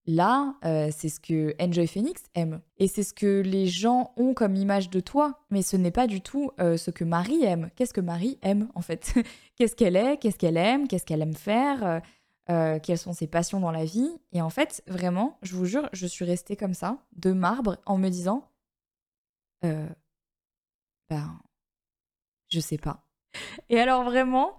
Là, 0.09 0.55
c'est 0.63 1.09
ce 1.09 1.19
que 1.19 1.53
Enjoy 1.61 1.85
Phoenix 1.85 2.23
aime. 2.33 2.61
Et 2.77 2.87
c'est 2.87 3.03
ce 3.03 3.13
que 3.13 3.41
les 3.41 3.67
gens 3.67 4.13
ont 4.15 4.33
comme 4.33 4.55
image 4.55 4.89
de 4.89 5.01
toi. 5.01 5.41
Mais 5.49 5.61
ce 5.61 5.75
n'est 5.75 5.91
pas 5.91 6.07
du 6.07 6.21
tout 6.21 6.49
ce 6.57 6.91
que 6.91 7.03
Marie 7.03 7.43
aime. 7.43 7.69
Qu'est-ce 7.75 7.93
que 7.93 7.99
Marie 7.99 8.39
aime, 8.41 8.69
en 8.73 8.79
fait? 8.79 9.13
Qu'est-ce 9.57 9.75
qu'elle 9.75 9.97
est? 9.97 10.15
Qu'est-ce 10.15 10.37
qu'elle 10.37 10.55
aime? 10.55 10.87
Qu'est-ce 10.87 11.05
qu'elle 11.05 11.21
aime 11.21 11.33
faire? 11.33 12.01
Euh, 12.49 12.79
quelles 12.79 12.97
sont 12.97 13.13
ses 13.13 13.27
passions 13.27 13.59
dans 13.59 13.71
la 13.71 13.85
vie. 13.85 14.09
Et 14.31 14.41
en 14.41 14.49
fait, 14.49 14.83
vraiment, 14.87 15.37
je 15.41 15.55
vous 15.55 15.65
jure, 15.65 15.89
je 15.93 16.07
suis 16.07 16.25
restée 16.25 16.55
comme 16.55 16.73
ça, 16.73 16.97
de 17.15 17.31
marbre, 17.31 17.77
en 17.85 17.97
me 17.97 18.09
disant, 18.09 18.49
euh, 19.65 19.87
ben, 21.09 21.39
je 22.49 22.59
sais 22.59 22.77
pas. 22.77 23.03
Et 23.69 23.79
alors 23.79 24.03
vraiment, 24.03 24.57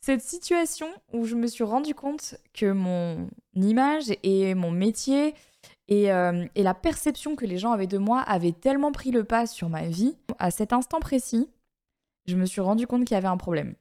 cette 0.00 0.22
situation 0.22 0.88
où 1.12 1.24
je 1.24 1.36
me 1.36 1.46
suis 1.46 1.64
rendu 1.64 1.94
compte 1.94 2.36
que 2.52 2.72
mon 2.72 3.28
image 3.54 4.12
et 4.22 4.54
mon 4.54 4.70
métier 4.70 5.34
et, 5.88 6.12
euh, 6.12 6.46
et, 6.54 6.62
la 6.62 6.74
perception 6.74 7.36
que 7.36 7.44
les 7.44 7.58
gens 7.58 7.72
avaient 7.72 7.88
de 7.88 7.98
moi 7.98 8.20
avaient 8.20 8.52
tellement 8.52 8.92
pris 8.92 9.10
le 9.10 9.24
pas 9.24 9.46
sur 9.46 9.68
ma 9.68 9.88
vie, 9.88 10.16
à 10.38 10.50
cet 10.50 10.72
instant 10.72 11.00
précis, 11.00 11.50
je 12.26 12.36
me 12.36 12.46
suis 12.46 12.60
rendu 12.60 12.86
compte 12.86 13.04
qu'il 13.04 13.14
y 13.14 13.18
avait 13.18 13.26
un 13.26 13.36
problème. 13.36 13.74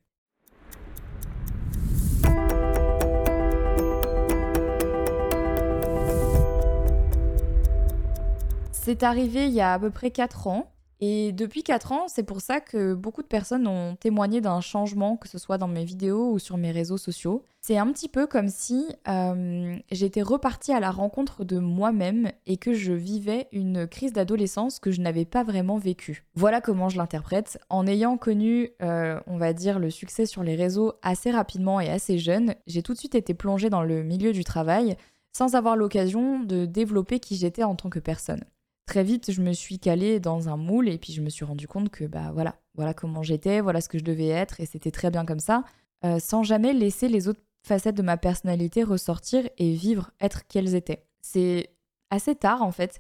C'est 8.82 9.04
arrivé 9.04 9.46
il 9.46 9.54
y 9.54 9.62
a 9.62 9.74
à 9.74 9.80
peu 9.80 9.92
près 9.92 10.10
4 10.10 10.48
ans. 10.48 10.72
Et 11.02 11.32
depuis 11.32 11.64
4 11.64 11.92
ans, 11.92 12.08
c'est 12.08 12.24
pour 12.24 12.42
ça 12.42 12.60
que 12.60 12.94
beaucoup 12.94 13.22
de 13.22 13.28
personnes 13.28 13.68
ont 13.68 13.96
témoigné 13.98 14.42
d'un 14.42 14.62
changement, 14.62 15.16
que 15.16 15.28
ce 15.28 15.38
soit 15.38 15.58
dans 15.58 15.68
mes 15.68 15.86
vidéos 15.86 16.32
ou 16.32 16.40
sur 16.40 16.58
mes 16.58 16.72
réseaux 16.72 16.98
sociaux. 16.98 17.44
C'est 17.62 17.78
un 17.78 17.92
petit 17.92 18.08
peu 18.08 18.26
comme 18.26 18.48
si 18.48 18.88
euh, 19.08 19.78
j'étais 19.92 20.22
repartie 20.22 20.72
à 20.72 20.80
la 20.80 20.92
rencontre 20.92 21.44
de 21.44 21.60
moi-même 21.60 22.32
et 22.48 22.58
que 22.58 22.74
je 22.74 22.94
vivais 22.94 23.48
une 23.52 23.86
crise 23.86 24.14
d'adolescence 24.14 24.80
que 24.80 24.92
je 24.92 25.02
n'avais 25.02 25.26
pas 25.26 25.44
vraiment 25.44 25.78
vécue. 25.78 26.26
Voilà 26.36 26.60
comment 26.60 26.90
je 26.90 26.98
l'interprète. 26.98 27.60
En 27.70 27.86
ayant 27.86 28.18
connu, 28.18 28.72
euh, 28.82 29.20
on 29.28 29.38
va 29.38 29.54
dire, 29.54 29.78
le 29.78 29.90
succès 29.90 30.26
sur 30.26 30.42
les 30.42 30.56
réseaux 30.56 30.94
assez 31.02 31.32
rapidement 31.32 31.80
et 31.82 31.90
assez 31.90 32.18
jeune, 32.18 32.56
j'ai 32.66 32.82
tout 32.82 32.94
de 32.94 33.00
suite 33.00 33.16
été 33.16 33.34
plongée 33.34 33.70
dans 33.70 33.84
le 33.84 34.04
milieu 34.04 34.32
du 34.32 34.46
travail 34.46 34.96
sans 35.32 35.56
avoir 35.56 35.76
l'occasion 35.76 36.40
de 36.40 36.66
développer 36.66 37.20
qui 37.20 37.36
j'étais 37.36 37.64
en 37.64 37.76
tant 37.76 37.90
que 37.90 38.00
personne 38.00 38.44
très 38.90 39.04
vite, 39.04 39.32
je 39.32 39.42
me 39.42 39.54
suis 39.54 39.78
calée 39.78 40.20
dans 40.20 40.50
un 40.50 40.58
moule 40.58 40.90
et 40.90 40.98
puis 40.98 41.14
je 41.14 41.22
me 41.22 41.30
suis 41.30 41.46
rendu 41.46 41.68
compte 41.68 41.92
que 41.92 42.06
bah 42.06 42.32
voilà, 42.34 42.56
voilà 42.74 42.96
comment 42.96 43.22
j'étais, 43.22 43.62
voilà 43.62 43.82
ce 43.82 43.88
que 43.88 44.00
je 44.00 44.04
devais 44.04 44.30
être 44.30 44.60
et 44.62 44.66
c'était 44.66 44.90
très 44.90 45.12
bien 45.12 45.26
comme 45.26 45.40
ça, 45.40 45.64
euh, 46.04 46.18
sans 46.18 46.42
jamais 46.42 46.74
laisser 46.74 47.08
les 47.08 47.28
autres 47.28 47.42
facettes 47.62 47.94
de 47.94 48.02
ma 48.02 48.18
personnalité 48.18 48.82
ressortir 48.82 49.48
et 49.60 49.74
vivre, 49.74 50.10
être 50.20 50.48
qu'elles 50.48 50.74
étaient. 50.74 51.06
C'est 51.22 51.70
assez 52.10 52.34
tard 52.34 52.64
en 52.64 52.72
fait 52.72 53.00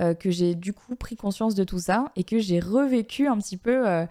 euh, 0.00 0.14
que 0.14 0.32
j'ai 0.32 0.56
du 0.56 0.72
coup 0.72 0.96
pris 0.96 1.14
conscience 1.14 1.54
de 1.54 1.62
tout 1.62 1.78
ça 1.78 2.10
et 2.16 2.24
que 2.24 2.40
j'ai 2.40 2.58
revécu 2.58 3.28
un 3.28 3.38
petit 3.38 3.56
peu 3.56 3.86
euh, 3.86 4.06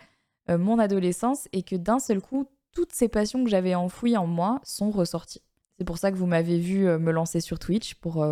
mon 0.47 0.79
adolescence 0.79 1.49
et 1.51 1.63
que 1.63 1.75
d'un 1.75 1.99
seul 1.99 2.21
coup, 2.21 2.45
toutes 2.71 2.93
ces 2.93 3.09
passions 3.09 3.43
que 3.43 3.49
j'avais 3.49 3.75
enfouies 3.75 4.15
en 4.15 4.25
moi 4.25 4.61
sont 4.63 4.89
ressorties. 4.89 5.41
C'est 5.77 5.83
pour 5.83 5.97
ça 5.97 6.13
que 6.13 6.17
vous 6.17 6.27
m'avez 6.27 6.59
vu 6.59 6.85
me 6.85 7.11
lancer 7.11 7.41
sur 7.41 7.59
Twitch 7.59 7.95
pour 7.95 8.25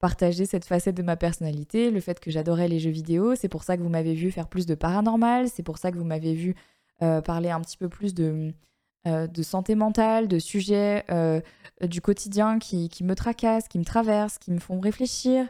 partager 0.00 0.46
cette 0.46 0.64
facette 0.64 0.96
de 0.96 1.02
ma 1.02 1.16
personnalité, 1.16 1.90
le 1.90 2.00
fait 2.00 2.20
que 2.20 2.30
j'adorais 2.30 2.68
les 2.68 2.78
jeux 2.78 2.90
vidéo. 2.90 3.34
C'est 3.34 3.48
pour 3.48 3.62
ça 3.62 3.76
que 3.76 3.82
vous 3.82 3.88
m'avez 3.88 4.14
vu 4.14 4.30
faire 4.30 4.48
plus 4.48 4.66
de 4.66 4.74
paranormal, 4.74 5.48
c'est 5.48 5.62
pour 5.62 5.78
ça 5.78 5.90
que 5.90 5.96
vous 5.96 6.04
m'avez 6.04 6.34
vu 6.34 6.54
euh, 7.02 7.20
parler 7.20 7.50
un 7.50 7.60
petit 7.60 7.76
peu 7.76 7.88
plus 7.88 8.14
de, 8.14 8.52
de 9.06 9.42
santé 9.42 9.74
mentale, 9.74 10.28
de 10.28 10.38
sujets 10.38 11.04
du 11.82 12.00
quotidien 12.00 12.58
qui, 12.58 12.90
me 13.02 13.14
tracassent, 13.14 13.68
qui 13.68 13.78
me 13.78 13.84
traversent, 13.84 14.38
qui 14.38 14.50
me 14.50 14.58
font 14.58 14.80
réfléchir. 14.80 15.46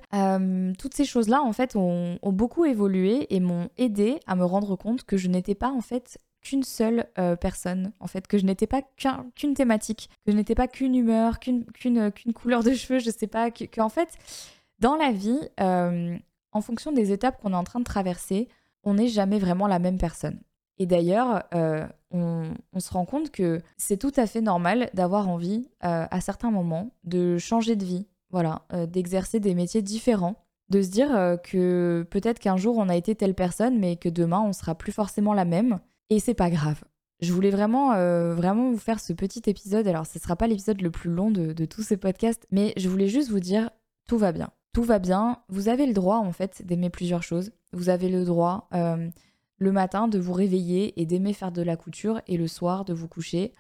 toutes 0.79 0.95
ces 0.95 1.05
choses-là, 1.05 1.43
en 1.43 1.53
fait, 1.53 1.77
ont, 1.77 2.19
ont, 2.23 2.33
beaucoup 2.33 2.65
évolué 2.65 3.33
et 3.35 3.41
m'ont 3.41 3.69
aidé 3.77 4.19
à 4.27 4.35
me 4.35 4.45
rendre 4.45 4.77
compte 4.77 5.05
que 5.05 5.17
je 5.17 5.29
n'étais 5.29 5.55
pas, 5.55 5.71
en 5.71 5.81
fait, 5.81 6.19
qu'une 6.45 6.63
seule 6.63 7.07
euh, 7.19 7.35
personne, 7.35 7.93
en 7.99 8.07
fait, 8.07 8.29
que 8.29 8.39
je 8.39 8.45
n'étais 8.45 8.69
pas 8.69 8.83
qu'une 9.35 9.55
thématique, 9.55 10.11
que 10.25 10.31
je 10.31 10.37
n'étais 10.37 10.55
pas 10.55 10.69
qu'une 10.69 10.95
humeur, 10.95 11.41
qu'une 11.41 11.65
couleur 12.35 12.63
de 12.63 12.73
cheveux, 12.75 13.01
je 13.01 13.11
sais 13.11 13.27
pas, 13.27 13.51
qu'en 13.51 13.87
en 13.87 13.89
fait, 13.89 14.11
dans 14.79 14.95
la 14.95 15.11
vie, 15.11 15.41
euh, 15.61 16.17
en 16.53 16.61
fonction 16.61 16.93
des 16.93 17.11
étapes 17.11 17.41
qu'on 17.41 17.53
est 17.53 17.57
en 17.57 17.65
train 17.65 17.81
de 17.81 17.85
traverser, 17.85 18.49
on 18.85 18.95
n'est 18.95 19.09
jamais 19.09 19.39
vraiment 19.39 19.67
la 19.67 19.79
même 19.81 19.99
personne. 19.99 20.39
Et 20.79 20.87
d'ailleurs, 20.87 21.45
euh, 21.55 21.87
on, 22.11 22.53
on, 22.73 22.81
se 22.81 22.93
rend 22.93 23.05
compte 23.07 23.31
que 23.31 23.63
c'est 23.77 23.97
tout 23.97 24.13
à 24.17 24.27
fait 24.27 24.41
normal 24.41 24.91
d'avoir 24.93 25.29
envie, 25.29 25.69
à 25.81 26.21
certains 26.21 26.51
moments, 26.51 26.91
de 27.05 27.39
changer 27.39 27.77
de 27.77 27.85
vie, 27.85 28.07
voilà, 28.31 28.63
d'exercer 28.89 29.39
des 29.41 29.55
métiers 29.55 29.83
différents 29.83 30.37
de 30.71 30.81
se 30.83 30.91
dire 30.91 31.39
que 31.45 32.07
peut-être 32.11 32.39
qu'un 32.39 32.57
jour 32.57 32.79
on 32.79 32.89
a 32.89 32.97
été 32.97 33.15
telle 33.15 33.35
personne, 33.35 33.79
mais 33.79 33.97
que 33.97 34.09
demain 34.09 34.41
on 34.41 34.53
sera 34.53 34.75
plus 34.75 34.93
forcément 34.93 35.35
la 35.35 35.45
même, 35.45 35.79
et 36.11 36.21
c'est 36.21 36.35
pas 36.35 36.51
grave. 36.51 36.83
Je 37.21 37.33
voulais 37.33 37.51
vraiment, 37.51 37.93
euh, 37.93 38.35
vraiment 38.35 38.71
vous 38.71 38.79
faire 38.79 39.01
ce 39.01 39.13
petit 39.13 39.43
épisode. 39.47 39.87
Alors, 39.87 40.07
ce 40.07 40.19
sera 40.19 40.37
pas 40.37 40.47
l'épisode 40.47 40.81
le 40.81 40.91
plus 40.91 41.11
long 41.11 41.31
de, 41.31 41.53
de 41.53 41.65
tous 41.65 41.83
ces 41.83 41.97
podcasts, 41.97 42.47
mais 42.51 42.73
je 42.77 42.89
voulais 42.89 43.09
juste 43.09 43.31
vous 43.31 43.41
dire 43.41 43.71
tout 44.07 44.19
va 44.19 44.33
bien. 44.33 44.51
Tout 44.73 44.83
va 44.83 44.99
bien. 44.99 45.39
Vous 45.49 45.69
avez 45.69 45.87
le 45.87 45.93
droit, 45.93 46.17
en 46.17 46.33
fait, 46.33 46.63
d'aimer 46.67 46.91
plusieurs 46.91 47.23
choses. 47.23 47.53
Vous 47.73 47.89
avez 47.89 48.09
le 48.09 48.25
droit, 48.25 48.69
euh, 48.75 49.09
le 49.59 49.73
matin, 49.73 50.09
de 50.09 50.19
vous 50.19 50.33
réveiller 50.33 51.01
et 51.01 51.07
d'aimer 51.07 51.33
faire 51.33 51.53
de 51.53 51.63
la 51.63 51.77
couture, 51.77 52.21
et 52.27 52.37
le 52.37 52.49
soir, 52.49 52.85
de 52.85 52.93
vous 52.93 53.09
coucher 53.09 53.55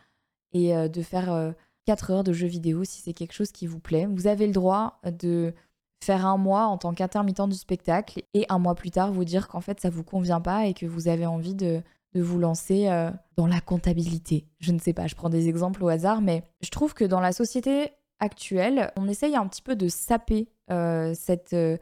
et 0.52 0.76
euh, 0.76 0.88
de 0.88 1.02
faire 1.02 1.54
4 1.86 2.10
heures 2.10 2.24
de 2.24 2.32
jeux 2.32 2.46
vidéo 2.46 2.84
si 2.84 3.00
c'est 3.00 3.12
quelque 3.12 3.32
chose 3.32 3.52
qui 3.52 3.66
vous 3.66 3.80
plaît. 3.80 4.06
Vous 4.06 4.26
avez 4.26 4.46
le 4.46 4.52
droit 4.52 5.00
de 5.04 5.54
faire 6.02 6.26
un 6.26 6.36
mois 6.36 6.66
en 6.66 6.76
tant 6.78 6.92
qu'intermittent 6.92 7.48
du 7.48 7.56
spectacle 7.56 8.22
et 8.34 8.44
un 8.48 8.58
mois 8.58 8.74
plus 8.74 8.90
tard 8.90 9.12
vous 9.12 9.24
dire 9.24 9.48
qu'en 9.48 9.60
fait 9.60 9.80
ça 9.80 9.88
vous 9.88 10.04
convient 10.04 10.40
pas 10.40 10.66
et 10.66 10.74
que 10.74 10.86
vous 10.86 11.08
avez 11.08 11.24
envie 11.24 11.54
de 11.54 11.82
de 12.14 12.22
vous 12.22 12.38
lancer 12.38 12.88
euh, 12.88 13.10
dans 13.36 13.46
la 13.46 13.60
comptabilité. 13.60 14.46
Je 14.60 14.72
ne 14.72 14.78
sais 14.78 14.92
pas, 14.92 15.06
je 15.06 15.14
prends 15.14 15.28
des 15.28 15.48
exemples 15.48 15.82
au 15.82 15.88
hasard, 15.88 16.20
mais 16.20 16.44
je 16.60 16.70
trouve 16.70 16.94
que 16.94 17.04
dans 17.04 17.20
la 17.20 17.32
société 17.32 17.90
actuelle, 18.20 18.92
on 18.96 19.08
essaye 19.08 19.36
un 19.36 19.46
petit 19.48 19.62
peu 19.62 19.74
de 19.74 19.88
saper 19.88 20.48
euh, 20.70 21.12
cette, 21.14 21.52
euh, 21.52 21.76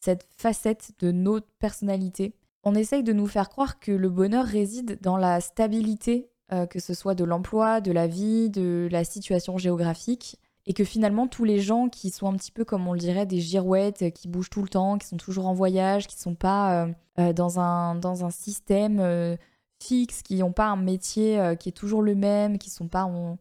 cette 0.00 0.26
facette 0.36 0.92
de 1.00 1.10
notre 1.10 1.48
personnalité. 1.58 2.34
On 2.64 2.74
essaye 2.74 3.02
de 3.02 3.14
nous 3.14 3.26
faire 3.26 3.48
croire 3.48 3.80
que 3.80 3.92
le 3.92 4.10
bonheur 4.10 4.44
réside 4.44 4.98
dans 5.00 5.16
la 5.16 5.40
stabilité, 5.40 6.28
que 6.70 6.80
ce 6.80 6.94
soit 6.94 7.14
de 7.14 7.24
l'emploi, 7.24 7.82
de 7.82 7.92
la 7.92 8.06
vie, 8.06 8.48
de 8.48 8.88
la 8.90 9.04
situation 9.04 9.58
géographique, 9.58 10.38
et 10.66 10.72
que 10.72 10.82
finalement 10.82 11.26
tous 11.28 11.44
les 11.44 11.60
gens 11.60 11.88
qui 11.88 12.10
sont 12.10 12.26
un 12.26 12.34
petit 12.36 12.50
peu 12.50 12.64
comme 12.64 12.88
on 12.88 12.94
le 12.94 12.98
dirait 12.98 13.26
des 13.26 13.38
girouettes, 13.38 14.12
qui 14.12 14.28
bougent 14.28 14.50
tout 14.50 14.62
le 14.62 14.68
temps, 14.68 14.96
qui 14.96 15.06
sont 15.06 15.18
toujours 15.18 15.46
en 15.46 15.52
voyage, 15.52 16.06
qui 16.06 16.16
ne 16.16 16.20
sont 16.20 16.34
pas 16.34 16.88
dans, 17.16 17.60
un, 17.60 17.94
dans 17.94 18.24
un 18.24 18.30
système 18.30 18.98
fixes, 19.78 20.22
qui 20.22 20.36
n'ont 20.36 20.52
pas 20.52 20.66
un 20.66 20.76
métier 20.76 21.38
euh, 21.38 21.54
qui 21.54 21.68
est 21.68 21.72
toujours 21.72 22.02
le 22.02 22.14
même, 22.14 22.58
qui 22.58 22.70
sont 22.70 22.88
pas 22.88 23.04
en, 23.04 23.38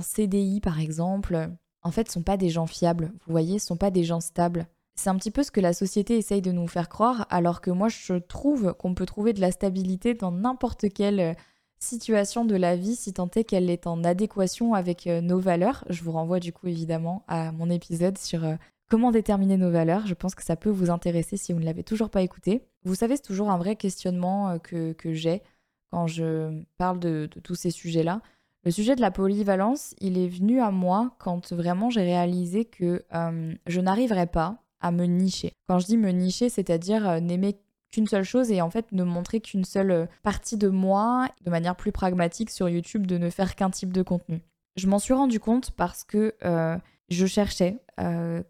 CDI 0.00 0.60
par 0.60 0.80
exemple, 0.80 1.50
en 1.82 1.90
fait, 1.92 2.10
sont 2.10 2.24
pas 2.24 2.36
des 2.36 2.50
gens 2.50 2.66
fiables. 2.66 3.12
Vous 3.26 3.30
voyez, 3.30 3.60
sont 3.60 3.76
pas 3.76 3.92
des 3.92 4.02
gens 4.02 4.20
stables. 4.20 4.66
C'est 4.96 5.08
un 5.08 5.16
petit 5.16 5.30
peu 5.30 5.44
ce 5.44 5.52
que 5.52 5.60
la 5.60 5.72
société 5.72 6.16
essaye 6.16 6.42
de 6.42 6.50
nous 6.50 6.66
faire 6.66 6.88
croire, 6.88 7.26
alors 7.30 7.60
que 7.60 7.70
moi 7.70 7.88
je 7.88 8.14
trouve 8.14 8.74
qu'on 8.74 8.94
peut 8.94 9.06
trouver 9.06 9.32
de 9.32 9.40
la 9.40 9.52
stabilité 9.52 10.14
dans 10.14 10.32
n'importe 10.32 10.92
quelle 10.92 11.20
euh, 11.20 11.34
situation 11.78 12.44
de 12.44 12.56
la 12.56 12.76
vie 12.76 12.96
si 12.96 13.12
tant 13.12 13.30
est 13.36 13.44
qu'elle 13.44 13.70
est 13.70 13.86
en 13.86 14.02
adéquation 14.02 14.74
avec 14.74 15.06
euh, 15.06 15.20
nos 15.20 15.38
valeurs. 15.38 15.84
Je 15.90 16.02
vous 16.02 16.12
renvoie 16.12 16.40
du 16.40 16.52
coup 16.52 16.66
évidemment 16.66 17.24
à 17.28 17.52
mon 17.52 17.70
épisode 17.70 18.18
sur 18.18 18.44
comment 18.90 19.12
déterminer 19.12 19.56
nos 19.56 19.70
valeurs. 19.70 20.06
Je 20.06 20.14
pense 20.14 20.34
que 20.34 20.44
ça 20.44 20.56
peut 20.56 20.70
vous 20.70 20.90
intéresser 20.90 21.36
si 21.36 21.52
vous 21.52 21.60
ne 21.60 21.64
l'avez 21.64 21.84
toujours 21.84 22.10
pas 22.10 22.22
écouté. 22.22 22.62
Vous 22.84 22.96
savez, 22.96 23.14
c'est 23.16 23.22
toujours 23.22 23.50
un 23.50 23.58
vrai 23.58 23.76
questionnement 23.76 24.58
que, 24.58 24.92
que 24.92 25.12
j'ai 25.12 25.42
quand 25.94 26.08
je 26.08 26.60
parle 26.76 26.98
de, 26.98 27.30
tous 27.44 27.54
ces 27.54 27.70
sujets-là. 27.70 28.20
Le 28.64 28.72
sujet 28.72 28.96
de 28.96 29.00
la 29.00 29.12
polyvalence, 29.12 29.94
il 30.00 30.18
est 30.18 30.26
venu 30.26 30.60
à 30.60 30.72
moi 30.72 31.14
quand 31.20 31.52
vraiment 31.52 31.88
j'ai 31.88 32.02
réalisé 32.02 32.64
que 32.64 33.04
euh, 33.14 33.54
je 33.68 33.80
n'arriverais 33.80 34.26
pas 34.26 34.58
à 34.80 34.90
me 34.90 35.04
nicher. 35.04 35.52
Quand 35.68 35.78
je 35.78 35.86
dis 35.86 35.96
me 35.96 36.10
nicher, 36.10 36.48
c'est-à-dire 36.48 37.08
euh, 37.08 37.20
n'aimer 37.20 37.56
qu'une 37.92 38.08
seule 38.08 38.24
chose 38.24 38.50
et 38.50 38.60
en 38.60 38.70
fait 38.70 38.90
ne 38.90 39.04
montrer 39.04 39.40
qu'une 39.40 39.64
seule 39.64 39.90
euh, 39.92 40.06
partie 40.24 40.56
de 40.56 40.68
moi, 40.68 41.28
de 41.44 41.50
manière 41.50 41.76
plus 41.76 41.92
pragmatique 41.92 42.50
sur 42.50 42.68
YouTube, 42.68 43.06
de 43.06 43.16
ne 43.16 43.30
faire 43.30 43.54
qu'un 43.54 43.70
type 43.70 43.92
de 43.92 44.02
contenu. 44.02 44.42
Je 44.74 44.88
m'en 44.88 44.98
suis 44.98 45.14
rendu 45.14 45.38
compte 45.38 45.70
parce 45.70 46.02
que 46.02 46.34
je 47.08 47.26
cherchais 47.26 47.78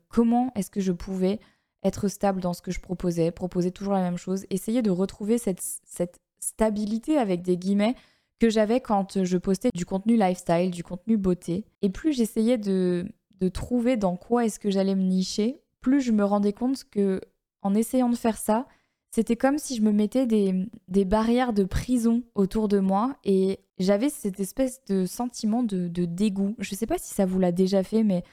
comment 0.09 0.51
est-ce 0.55 0.71
que 0.71 0.81
je 0.81 0.93
pouvais 0.93 1.41
être 1.83 2.09
stable 2.09 2.41
dans 2.41 2.55
ce 2.55 2.63
que 2.63 2.71
je 2.71 2.81
proposais, 2.81 3.31
proposer 3.31 3.71
toujours 3.71 3.93
la 3.93 4.01
même 4.01 4.17
chose, 4.17 4.47
essayer 4.49 4.81
de 4.81 4.91
retrouver 4.91 5.37
cette, 5.37 5.61
cette 5.61 6.24
stabilité 6.41 7.19
avec 7.19 7.43
des 7.43 7.57
guillemets 7.57 7.95
que 8.39 8.51
j'avais 8.51 8.81
quand 8.81 9.25
je 9.25 9.39
postais 9.39 9.71
du 9.75 9.87
contenu 9.87 10.17
lifestyle, 10.17 10.71
du 10.71 10.83
contenu 10.83 11.17
beauté. 11.17 11.65
Et 11.83 11.91
plus 11.91 12.13
j'essayais 12.13 12.59
de, 12.59 13.07
de 13.41 13.49
trouver 13.49 13.97
dans 13.97 14.17
quoi 14.17 14.45
est-ce 14.45 14.59
que 14.59 14.71
j'allais 14.71 14.95
me 14.95 15.03
nicher, 15.03 15.61
plus 15.81 16.01
je 16.01 16.13
me 16.13 16.25
rendais 16.25 16.53
compte 16.53 16.85
que 16.85 17.21
en 17.63 17.75
essayant 17.75 18.09
de 18.09 18.17
faire 18.17 18.37
ça, 18.37 18.67
c'était 19.11 19.37
comme 19.37 19.59
si 19.59 19.77
je 19.77 19.83
me 19.83 19.93
mettais 19.93 20.27
des, 20.27 20.69
des, 20.89 21.05
barrières 21.05 21.53
de 21.53 21.63
prison 21.63 22.25
autour 22.35 22.67
de 22.67 22.81
moi 22.81 23.17
et 23.23 23.61
j'avais 23.79 24.09
cette 24.09 24.41
espèce 24.41 24.85
de 24.87 25.07
sentiment 25.07 25.63
de, 25.63 25.87
de 25.87 26.05
dégoût. 26.05 26.57
Je 26.59 26.75
ne 26.75 26.77
sais 26.77 26.87
pas 26.87 26.99
si 26.99 27.15
ça 27.15 27.25
vous 27.25 27.39
l'a 27.39 27.53
déjà 27.53 27.85
fait, 27.85 28.03
mais 28.03 28.25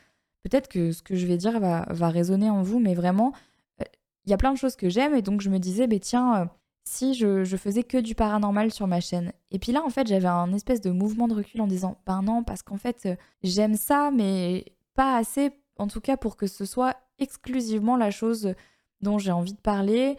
peut-être 0.43 0.67
que 0.67 0.91
ce 0.91 1.03
que 1.03 1.15
je 1.15 1.27
vais 1.27 1.37
dire 1.37 1.59
va, 1.59 1.85
va 1.91 2.09
résonner 2.09 2.49
en 2.49 2.63
vous, 2.63 2.79
mais 2.79 2.95
vraiment, 2.95 3.31
euh, 3.79 3.85
il 4.25 4.31
y 4.31 4.33
a 4.33 4.37
plein 4.37 4.53
de 4.53 4.57
choses 4.57 4.75
que 4.75 4.89
j'aime 4.89 5.13
et 5.13 5.21
donc 5.21 5.41
je 5.41 5.49
me 5.51 5.59
disais, 5.59 5.85
mais 5.85 5.99
tiens, 5.99 6.41
euh, 6.41 6.45
si 6.91 7.13
je, 7.13 7.45
faisais 7.55 7.83
que 7.83 7.97
du 7.97 8.15
paranormal 8.15 8.71
sur 8.71 8.85
ma 8.85 8.99
chaîne. 8.99 9.31
Et 9.49 9.59
puis 9.59 9.71
là, 9.71 9.81
en 9.83 9.89
fait, 9.89 10.07
j'avais 10.07 10.27
un 10.27 10.51
espèce 10.53 10.81
de 10.81 10.91
mouvement 10.91 11.29
de 11.29 11.33
recul 11.33 11.61
en 11.61 11.67
disant, 11.67 11.97
ben 12.05 12.21
non, 12.21 12.43
parce 12.43 12.63
qu'en 12.63 12.77
fait, 12.77 13.05
euh, 13.05 13.15
j'aime 13.43 13.75
ça, 13.75 14.11
mais 14.11 14.65
pas 14.93 15.15
assez, 15.15 15.51
en 15.77 15.87
tout 15.87 16.01
cas, 16.01 16.17
pour 16.17 16.35
que 16.35 16.47
ce 16.47 16.65
soit 16.65 16.97
exclusivement 17.17 17.95
la 17.95 18.11
chose 18.11 18.53
dont 18.99 19.19
j'ai 19.19 19.31
envie 19.31 19.53
de 19.53 19.61
parler. 19.61 20.17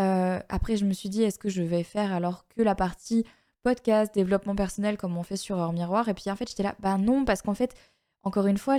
Euh, 0.00 0.40
après, 0.48 0.76
je 0.76 0.86
me 0.86 0.94
suis 0.94 1.10
dit, 1.10 1.22
est-ce 1.22 1.38
que 1.38 1.50
je 1.50 1.62
vais 1.62 1.82
faire 1.82 2.12
alors 2.12 2.46
que 2.48 2.62
la 2.62 2.74
partie 2.74 3.24
podcast, 3.62 4.14
développement 4.14 4.56
personnel, 4.56 4.96
comme 4.96 5.16
on 5.18 5.22
fait 5.22 5.36
sur 5.36 5.58
Heure 5.58 5.74
Miroir? 5.74 6.08
Et 6.08 6.14
puis 6.14 6.30
en 6.30 6.36
fait, 6.36 6.48
j'étais 6.48 6.62
là, 6.62 6.74
ben 6.80 6.96
non, 6.96 7.26
parce 7.26 7.42
qu'en 7.42 7.54
fait, 7.54 7.74
encore 8.22 8.46
une 8.46 8.58
fois, 8.58 8.78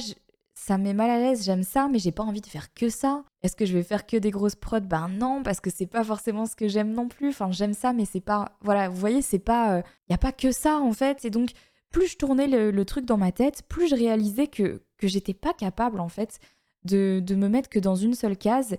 ça 0.58 0.78
me 0.78 0.84
met 0.86 0.94
mal 0.94 1.10
à 1.10 1.20
l'aise, 1.20 1.44
j'aime 1.44 1.64
ça, 1.64 1.90
mais 1.92 2.00
j'ai 2.00 2.14
pas 2.14 2.24
envie 2.24 2.42
de 2.42 2.48
faire 2.48 2.74
que 2.74 2.90
ça. 2.90 3.24
Est-ce 3.44 3.58
que 3.58 3.66
je 3.66 3.74
vais 3.74 3.84
faire 3.84 4.08
que 4.08 4.16
des 4.16 4.32
grosses 4.32 4.56
prods? 4.56 4.80
Ben 4.80 5.10
non, 5.10 5.44
parce 5.44 5.60
que 5.60 5.70
c'est 5.70 5.86
pas 5.86 6.04
forcément 6.04 6.46
ce 6.46 6.56
que 6.56 6.70
j'aime 6.70 6.94
non 6.94 7.10
plus. 7.10 7.30
Enfin, 7.30 7.52
j'aime 7.52 7.74
ça, 7.74 7.92
mais 7.92 8.06
c'est 8.06 8.22
pas. 8.22 8.58
Voilà, 8.62 8.88
vous 8.88 8.96
voyez, 8.96 9.22
c'est 9.22 9.38
pas. 9.38 9.78
Il 9.78 9.80
euh, 9.80 9.84
y 10.10 10.14
a 10.14 10.18
pas 10.18 10.32
que 10.32 10.52
ça 10.52 10.80
en 10.80 10.94
fait. 10.94 11.26
Et 11.26 11.30
donc, 11.30 11.52
plus 11.92 12.08
je 12.08 12.18
tournais 12.18 12.48
le, 12.48 12.86
truc 12.86 13.06
dans 13.06 13.18
ma 13.18 13.34
tête, 13.34 13.64
plus 13.68 13.90
je 13.90 13.96
réalisais 13.96 14.48
que, 14.48 14.82
que 14.98 15.08
j'étais 15.08 15.34
pas 15.34 15.54
capable 15.54 16.00
en 16.00 16.10
fait 16.10 16.40
de, 16.84 17.22
de 17.24 17.36
me 17.36 17.50
mettre 17.50 17.70
que 17.70 17.80
dans 17.80 17.96
une 17.96 18.14
seule 18.14 18.38
case 18.38 18.78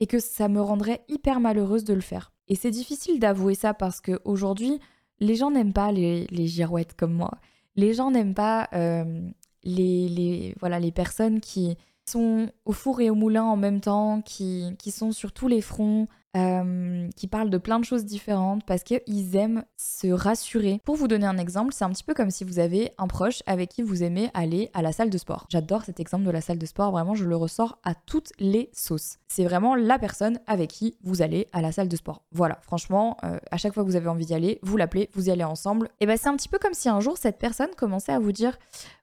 et 0.00 0.06
que 0.06 0.18
ça 0.18 0.48
me 0.48 0.60
rendrait 0.60 1.04
hyper 1.08 1.40
malheureuse 1.40 1.84
de 1.84 1.94
le 1.94 2.00
faire. 2.00 2.32
Et 2.46 2.54
c'est 2.54 2.70
difficile 2.70 3.20
d'avouer 3.20 3.54
ça 3.54 3.74
parce 3.74 4.00
que 4.00 4.20
aujourd'hui, 4.24 4.80
les 5.20 5.34
gens 5.34 5.50
n'aiment 5.50 5.72
pas 5.72 5.92
les, 5.92 6.26
les 6.30 6.46
girouettes 6.46 6.94
comme 6.94 7.12
moi. 7.12 7.32
Les 7.76 7.94
gens 7.94 8.10
n'aiment 8.10 8.34
pas 8.34 8.68
euh, 8.72 9.30
les, 9.64 10.54
voilà, 10.60 10.78
les 10.80 10.92
personnes 10.92 11.40
qui 11.40 11.76
sont 12.08 12.50
au 12.64 12.72
four 12.72 13.00
et 13.00 13.10
au 13.10 13.14
moulin 13.14 13.44
en 13.44 13.56
même 13.56 13.80
temps, 13.80 14.22
qui, 14.22 14.74
qui 14.78 14.90
sont 14.90 15.12
sur 15.12 15.32
tous 15.32 15.48
les 15.48 15.60
fronts, 15.60 16.08
euh, 16.38 17.08
qui 17.16 17.26
parlent 17.26 17.50
de 17.50 17.58
plein 17.58 17.80
de 17.80 17.84
choses 17.84 18.04
différentes 18.04 18.64
parce 18.64 18.82
qu'ils 18.82 19.36
aiment 19.36 19.64
se 19.76 20.06
rassurer. 20.06 20.80
Pour 20.84 20.94
vous 20.94 21.08
donner 21.08 21.26
un 21.26 21.38
exemple, 21.38 21.72
c'est 21.72 21.84
un 21.84 21.90
petit 21.90 22.04
peu 22.04 22.14
comme 22.14 22.30
si 22.30 22.44
vous 22.44 22.58
avez 22.58 22.92
un 22.98 23.06
proche 23.06 23.42
avec 23.46 23.70
qui 23.70 23.82
vous 23.82 24.02
aimez 24.02 24.30
aller 24.34 24.70
à 24.74 24.82
la 24.82 24.92
salle 24.92 25.10
de 25.10 25.18
sport. 25.18 25.46
J'adore 25.48 25.84
cet 25.84 26.00
exemple 26.00 26.24
de 26.24 26.30
la 26.30 26.40
salle 26.40 26.58
de 26.58 26.66
sport, 26.66 26.92
vraiment 26.92 27.14
je 27.14 27.24
le 27.24 27.36
ressors 27.36 27.78
à 27.82 27.94
toutes 27.94 28.32
les 28.38 28.70
sauces. 28.72 29.18
C'est 29.26 29.44
vraiment 29.44 29.74
la 29.74 29.98
personne 29.98 30.38
avec 30.46 30.70
qui 30.70 30.96
vous 31.02 31.22
allez 31.22 31.48
à 31.52 31.60
la 31.60 31.72
salle 31.72 31.88
de 31.88 31.96
sport. 31.96 32.22
Voilà, 32.32 32.58
franchement, 32.62 33.16
euh, 33.24 33.38
à 33.50 33.56
chaque 33.56 33.74
fois 33.74 33.82
que 33.82 33.88
vous 33.88 33.96
avez 33.96 34.08
envie 34.08 34.26
d'y 34.26 34.34
aller, 34.34 34.58
vous 34.62 34.76
l'appelez, 34.76 35.10
vous 35.14 35.28
y 35.28 35.30
allez 35.30 35.44
ensemble. 35.44 35.88
Et 36.00 36.06
ben 36.06 36.16
c'est 36.16 36.28
un 36.28 36.36
petit 36.36 36.48
peu 36.48 36.58
comme 36.58 36.74
si 36.74 36.88
un 36.88 37.00
jour 37.00 37.18
cette 37.18 37.38
personne 37.38 37.70
commençait 37.76 38.12
à 38.12 38.18
vous 38.18 38.32
dire 38.32 38.58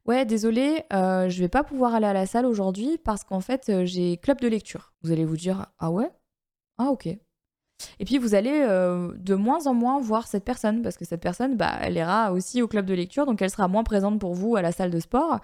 Ouais, 0.06 0.26
désolé, 0.26 0.84
euh, 0.94 1.30
je 1.30 1.40
vais 1.40 1.50
pas 1.50 1.64
pouvoir 1.64 1.96
aller 1.96 2.08
à 2.08 2.14
la 2.14 2.28
salle 2.28 2.46
aujourd'hui 2.46 2.98
parce 3.04 3.24
qu'en 3.24 3.42
fait 3.42 3.86
j'ai 3.86 4.18
club 4.18 4.40
de 4.40 4.48
lecture. 4.48 4.94
Vous 5.04 5.12
allez 5.12 5.26
vous 5.26 5.38
dire 5.38 5.66
Ah 5.80 5.92
ouais? 5.92 6.10
Ah 6.78 6.90
ok. 6.90 7.08
Et 8.00 8.06
puis 8.06 8.18
vous 8.18 8.36
allez 8.36 8.64
euh, 8.64 9.12
de 9.18 9.36
moins 9.36 9.68
en 9.68 9.74
moins 9.74 10.00
voir 10.00 10.28
cette 10.28 10.44
personne 10.44 10.82
parce 10.82 10.98
que 10.98 11.06
cette 11.06 11.22
personne, 11.22 11.56
bah, 11.58 11.74
elle 11.82 11.96
ira 11.96 12.32
aussi 12.32 12.62
au 12.62 12.68
club 12.68 12.86
de 12.86 12.94
lecture, 12.94 13.26
donc 13.26 13.42
elle 13.42 13.50
sera 13.50 13.68
moins 13.68 13.84
présente 13.84 14.20
pour 14.20 14.34
vous 14.34 14.56
à 14.56 14.62
la 14.62 14.72
salle 14.72 14.92
de 14.92 15.00
sport. 15.00 15.40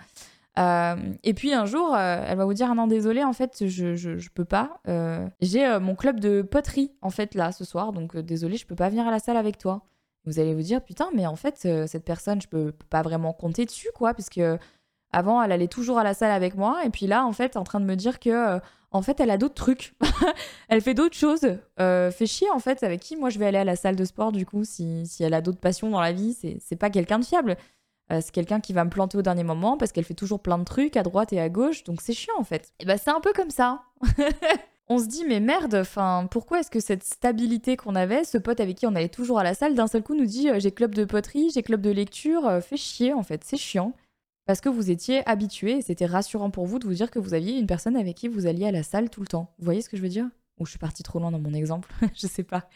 Euh, 0.59 0.95
et 1.23 1.33
puis 1.33 1.53
un 1.53 1.65
jour, 1.65 1.95
euh, 1.95 2.25
elle 2.27 2.37
va 2.37 2.45
vous 2.45 2.53
dire 2.53 2.67
ah 2.69 2.75
non 2.75 2.87
désolé 2.87 3.23
en 3.23 3.31
fait 3.31 3.65
je, 3.65 3.95
je, 3.95 4.29
peux 4.33 4.45
pas. 4.45 4.81
J'ai 5.41 5.79
mon 5.79 5.95
club 5.95 6.19
de 6.19 6.41
poterie 6.41 6.91
en 7.01 7.09
fait 7.09 7.35
là 7.35 7.51
ce 7.51 7.63
soir, 7.63 7.93
donc 7.93 8.17
désolé 8.17 8.57
je 8.57 8.65
peux 8.65 8.75
pas 8.75 8.89
venir 8.89 9.07
à 9.07 9.11
la 9.11 9.19
salle 9.19 9.37
avec 9.37 9.57
toi. 9.57 9.83
Vous 10.25 10.39
allez 10.39 10.53
vous 10.53 10.61
dire, 10.61 10.83
putain, 10.83 11.09
mais 11.15 11.25
en 11.25 11.35
fait, 11.35 11.57
cette 11.57 12.05
personne, 12.05 12.39
je 12.39 12.47
peux 12.47 12.71
pas 12.91 13.01
vraiment 13.01 13.33
compter 13.33 13.65
dessus, 13.65 13.89
quoi, 13.95 14.13
puisque 14.13 14.39
avant, 15.11 15.41
elle 15.41 15.51
allait 15.51 15.67
toujours 15.67 15.97
à 15.97 16.03
la 16.03 16.13
salle 16.13 16.31
avec 16.31 16.55
moi, 16.55 16.85
et 16.85 16.89
puis 16.89 17.07
là, 17.07 17.25
en 17.25 17.33
fait, 17.33 17.57
en 17.57 17.63
train 17.63 17.79
de 17.79 17.85
me 17.85 17.95
dire 17.95 18.19
que, 18.19 18.29
euh, 18.29 18.59
en 18.91 19.01
fait, 19.01 19.19
elle 19.19 19.31
a 19.31 19.37
d'autres 19.37 19.55
trucs. 19.55 19.95
elle 20.69 20.81
fait 20.81 20.93
d'autres 20.93 21.15
choses. 21.15 21.57
Euh, 21.79 22.11
fait 22.11 22.25
chier, 22.25 22.49
en 22.51 22.59
fait, 22.59 22.83
avec 22.83 22.99
qui 22.99 23.15
moi 23.15 23.29
je 23.29 23.39
vais 23.39 23.45
aller 23.45 23.57
à 23.57 23.63
la 23.63 23.75
salle 23.75 23.95
de 23.95 24.05
sport, 24.05 24.31
du 24.31 24.45
coup, 24.45 24.63
si, 24.63 25.05
si 25.07 25.23
elle 25.23 25.33
a 25.33 25.41
d'autres 25.41 25.59
passions 25.59 25.89
dans 25.89 26.01
la 26.01 26.11
vie, 26.11 26.37
c'est 26.59 26.75
pas 26.75 26.89
quelqu'un 26.89 27.19
de 27.19 27.25
fiable. 27.25 27.57
c'est 28.09 28.31
quelqu'un 28.31 28.59
qui 28.59 28.73
va 28.73 28.83
me 28.83 28.89
planter 28.89 29.17
au 29.17 29.21
dernier 29.21 29.43
moment 29.43 29.77
parce 29.77 29.91
qu'elle 29.93 30.03
fait 30.03 30.13
toujours 30.13 30.41
plein 30.41 30.57
de 30.57 30.65
trucs 30.65 30.97
à 30.97 31.03
droite 31.03 31.31
et 31.33 31.39
à 31.39 31.49
gauche, 31.49 31.83
donc 31.83 32.01
c'est 32.01 32.13
chiant, 32.13 32.35
en 32.37 32.43
fait. 32.43 32.73
Et 32.79 32.85
bah, 32.85 32.97
c'est 32.97 33.11
un 33.11 33.21
peu 33.21 33.31
comme 33.33 33.51
ça. 33.51 33.83
on 34.91 34.99
se 34.99 35.05
dit 35.05 35.23
mais 35.25 35.39
merde, 35.39 35.75
enfin 35.75 36.27
pourquoi 36.29 36.59
est-ce 36.59 36.69
que 36.69 36.81
cette 36.81 37.03
stabilité 37.03 37.77
qu'on 37.77 37.95
avait, 37.95 38.25
ce 38.25 38.37
pote 38.37 38.59
avec 38.59 38.77
qui 38.77 38.85
on 38.85 38.95
allait 38.95 39.07
toujours 39.07 39.39
à 39.39 39.43
la 39.43 39.53
salle, 39.53 39.73
d'un 39.73 39.87
seul 39.87 40.03
coup 40.03 40.15
nous 40.15 40.25
dit 40.25 40.49
euh, 40.49 40.59
j'ai 40.59 40.71
club 40.71 40.93
de 40.93 41.05
poterie, 41.05 41.49
j'ai 41.53 41.63
club 41.63 41.81
de 41.81 41.91
lecture, 41.91 42.45
euh, 42.45 42.59
fait 42.59 42.75
chier 42.75 43.13
en 43.13 43.23
fait, 43.23 43.43
c'est 43.45 43.57
chiant. 43.57 43.93
Parce 44.45 44.61
que 44.61 44.69
vous 44.69 44.89
étiez 44.91 45.27
habitué 45.29 45.81
c'était 45.81 46.05
rassurant 46.05 46.49
pour 46.49 46.65
vous 46.65 46.79
de 46.79 46.87
vous 46.87 46.93
dire 46.93 47.11
que 47.11 47.19
vous 47.19 47.33
aviez 47.33 47.57
une 47.57 47.67
personne 47.67 47.95
avec 47.95 48.17
qui 48.17 48.27
vous 48.27 48.47
alliez 48.47 48.65
à 48.65 48.71
la 48.71 48.83
salle 48.83 49.09
tout 49.09 49.21
le 49.21 49.27
temps. 49.27 49.53
Vous 49.59 49.65
voyez 49.65 49.81
ce 49.81 49.89
que 49.89 49.97
je 49.97 50.01
veux 50.01 50.09
dire? 50.09 50.27
Ou 50.59 50.65
je 50.65 50.71
suis 50.71 50.79
partie 50.79 51.03
trop 51.03 51.19
loin 51.19 51.31
dans 51.31 51.39
mon 51.39 51.53
exemple, 51.53 51.89
je 52.15 52.27
sais 52.27 52.43
pas. 52.43 52.69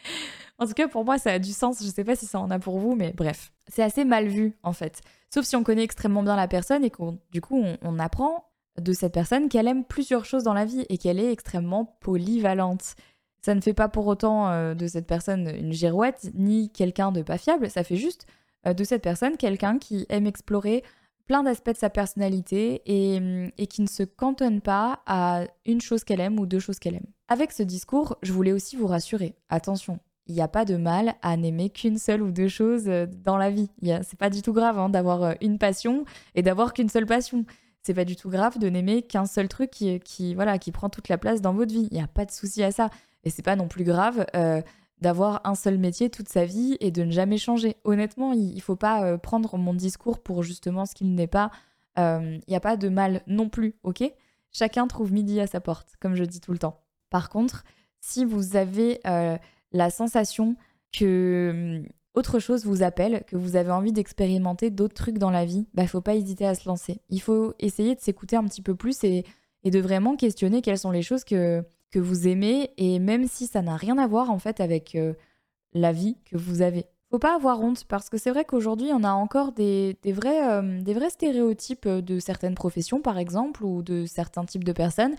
En 0.58 0.66
tout 0.66 0.72
cas 0.72 0.88
pour 0.88 1.04
moi 1.04 1.18
ça 1.18 1.32
a 1.32 1.38
du 1.38 1.52
sens, 1.52 1.82
je 1.82 1.88
sais 1.88 2.04
pas 2.04 2.16
si 2.16 2.26
ça 2.26 2.40
en 2.40 2.50
a 2.50 2.58
pour 2.58 2.78
vous, 2.78 2.94
mais 2.94 3.12
bref. 3.12 3.52
C'est 3.68 3.82
assez 3.82 4.04
mal 4.04 4.28
vu 4.28 4.56
en 4.62 4.72
fait. 4.72 5.00
Sauf 5.32 5.44
si 5.44 5.56
on 5.56 5.62
connaît 5.62 5.84
extrêmement 5.84 6.22
bien 6.22 6.36
la 6.36 6.48
personne 6.48 6.84
et 6.84 6.90
qu'on 6.90 7.18
du 7.30 7.40
coup 7.40 7.62
on 7.82 7.98
apprend 7.98 8.46
de 8.80 8.92
cette 8.92 9.12
personne 9.12 9.48
qu'elle 9.48 9.68
aime 9.68 9.84
plusieurs 9.84 10.24
choses 10.24 10.42
dans 10.42 10.54
la 10.54 10.64
vie 10.64 10.84
et 10.88 10.98
qu'elle 10.98 11.18
est 11.18 11.32
extrêmement 11.32 11.96
polyvalente. 12.00 12.94
Ça 13.42 13.54
ne 13.54 13.60
fait 13.60 13.74
pas 13.74 13.88
pour 13.88 14.06
autant 14.06 14.48
euh, 14.50 14.74
de 14.74 14.86
cette 14.86 15.06
personne 15.06 15.48
une 15.48 15.72
girouette 15.72 16.30
ni 16.34 16.70
quelqu'un 16.70 17.12
de 17.12 17.22
pas 17.22 17.38
fiable, 17.38 17.70
ça 17.70 17.84
fait 17.84 17.96
juste 17.96 18.26
euh, 18.66 18.74
de 18.74 18.84
cette 18.84 19.02
personne 19.02 19.36
quelqu'un 19.36 19.78
qui 19.78 20.06
aime 20.08 20.26
explorer 20.26 20.82
plein 21.26 21.42
d'aspects 21.42 21.72
de 21.72 21.76
sa 21.76 21.90
personnalité 21.90 22.82
et, 22.86 23.20
mm, 23.20 23.50
qui 23.68 23.82
ne 23.82 23.88
se 23.88 24.02
cantonne 24.02 24.60
pas 24.60 25.00
à 25.06 25.44
une 25.64 25.80
chose 25.80 26.04
qu'elle 26.04 26.20
aime 26.20 26.38
ou 26.38 26.46
deux 26.46 26.60
choses 26.60 26.78
qu'elle 26.78 26.96
aime. 26.96 27.06
Avec 27.28 27.52
ce 27.52 27.62
discours, 27.62 28.16
je 28.22 28.32
voulais 28.32 28.52
aussi 28.52 28.76
vous 28.76 28.86
rassurer. 28.86 29.34
Attention, 29.48 29.98
il 30.26 30.34
n'y 30.34 30.40
a 30.40 30.48
pas 30.48 30.64
de 30.64 30.76
mal 30.76 31.14
à 31.22 31.36
n'aimer 31.36 31.70
qu'une 31.70 31.98
seule 31.98 32.22
ou 32.22 32.30
deux 32.30 32.48
choses 32.48 32.88
euh, 32.88 33.06
dans 33.24 33.36
la 33.36 33.50
vie. 33.50 33.70
C'est 33.82 34.18
pas 34.18 34.30
du 34.30 34.42
tout 34.42 34.52
grave 34.52 34.78
hein, 34.78 34.88
d'avoir 34.88 35.34
une 35.40 35.58
passion 35.58 36.04
et 36.34 36.42
d'avoir 36.42 36.72
qu'une 36.72 36.88
seule 36.88 37.06
passion 37.06 37.44
c'est 37.86 37.94
pas 37.94 38.04
du 38.04 38.16
tout 38.16 38.28
grave 38.28 38.58
de 38.58 38.68
n'aimer 38.68 39.02
qu'un 39.02 39.26
seul 39.26 39.46
truc 39.46 39.70
qui, 39.70 40.00
qui, 40.00 40.34
voilà, 40.34 40.58
qui 40.58 40.72
prend 40.72 40.88
toute 40.88 41.08
la 41.08 41.18
place 41.18 41.40
dans 41.40 41.54
votre 41.54 41.72
vie. 41.72 41.86
Il 41.92 41.94
n'y 41.96 42.02
a 42.02 42.08
pas 42.08 42.24
de 42.24 42.32
souci 42.32 42.64
à 42.64 42.72
ça. 42.72 42.90
Et 43.22 43.30
c'est 43.30 43.42
pas 43.42 43.54
non 43.54 43.68
plus 43.68 43.84
grave 43.84 44.26
euh, 44.34 44.60
d'avoir 45.00 45.40
un 45.44 45.54
seul 45.54 45.78
métier 45.78 46.10
toute 46.10 46.28
sa 46.28 46.44
vie 46.44 46.76
et 46.80 46.90
de 46.90 47.02
ne 47.02 47.10
jamais 47.10 47.38
changer. 47.38 47.76
Honnêtement, 47.84 48.32
il, 48.32 48.54
ne 48.54 48.60
faut 48.60 48.76
pas 48.76 49.04
euh, 49.04 49.18
prendre 49.18 49.56
mon 49.58 49.74
discours 49.74 50.20
pour 50.22 50.42
justement 50.42 50.86
ce 50.86 50.94
qu'il 50.94 51.14
n'est 51.14 51.26
pas. 51.26 51.50
Euh, 51.98 52.38
il 52.46 52.50
n'y 52.50 52.56
a 52.56 52.60
pas 52.60 52.76
de 52.76 52.88
mal 52.88 53.22
non 53.26 53.48
plus, 53.48 53.74
ok? 53.82 54.04
Chacun 54.52 54.86
trouve 54.86 55.12
midi 55.12 55.40
à 55.40 55.46
sa 55.46 55.60
porte, 55.60 55.94
comme 56.00 56.14
je 56.14 56.24
dis 56.24 56.40
tout 56.40 56.52
le 56.52 56.58
temps. 56.58 56.80
Par 57.10 57.28
contre, 57.28 57.64
si 58.00 58.24
vous 58.24 58.56
avez 58.56 59.00
la 59.72 59.90
sensation 59.90 60.56
que 60.92 61.82
hum, 61.82 61.88
autre 62.16 62.38
chose 62.38 62.64
vous 62.64 62.82
appelle, 62.82 63.24
que 63.26 63.36
vous 63.36 63.56
avez 63.56 63.70
envie 63.70 63.92
d'expérimenter 63.92 64.70
d'autres 64.70 64.94
trucs 64.94 65.18
dans 65.18 65.30
la 65.30 65.44
vie, 65.44 65.66
bah 65.74 65.86
faut 65.86 66.00
pas 66.00 66.14
hésiter 66.14 66.46
à 66.46 66.54
se 66.54 66.66
lancer. 66.66 67.02
Il 67.10 67.20
faut 67.20 67.54
essayer 67.58 67.94
de 67.94 68.00
s'écouter 68.00 68.36
un 68.36 68.44
petit 68.44 68.62
peu 68.62 68.74
plus 68.74 69.04
et, 69.04 69.24
de 69.64 69.80
vraiment 69.80 70.14
questionner 70.14 70.62
quelles 70.62 70.78
sont 70.78 70.92
les 70.92 71.02
choses 71.02 71.24
que, 71.24 71.64
que 71.90 71.98
vous 71.98 72.28
aimez 72.28 72.70
et 72.76 72.98
même 72.98 73.26
si 73.26 73.46
ça 73.46 73.62
n'a 73.62 73.76
rien 73.76 73.98
à 73.98 74.06
voir 74.06 74.30
en 74.30 74.38
fait 74.38 74.60
avec 74.60 74.94
euh, 74.94 75.14
la 75.72 75.92
vie 75.92 76.16
que 76.24 76.36
vous 76.36 76.62
avez. 76.62 76.86
Faut 77.10 77.18
pas 77.18 77.36
avoir 77.36 77.60
honte 77.60 77.84
parce 77.84 78.08
que 78.08 78.18
c'est 78.18 78.30
vrai 78.30 78.44
qu'aujourd'hui 78.44 78.90
on 78.92 79.04
a 79.04 79.12
encore 79.12 79.52
des, 79.52 79.96
vrais, 80.04 80.50
euh, 80.50 80.80
des 80.82 80.94
vrais 80.94 81.10
stéréotypes 81.10 81.88
de 81.88 82.18
certaines 82.18 82.54
professions 82.54 83.00
par 83.00 83.18
exemple 83.18 83.64
ou 83.64 83.82
de 83.82 84.06
certains 84.06 84.44
types 84.44 84.64
de 84.64 84.72
personnes 84.72 85.14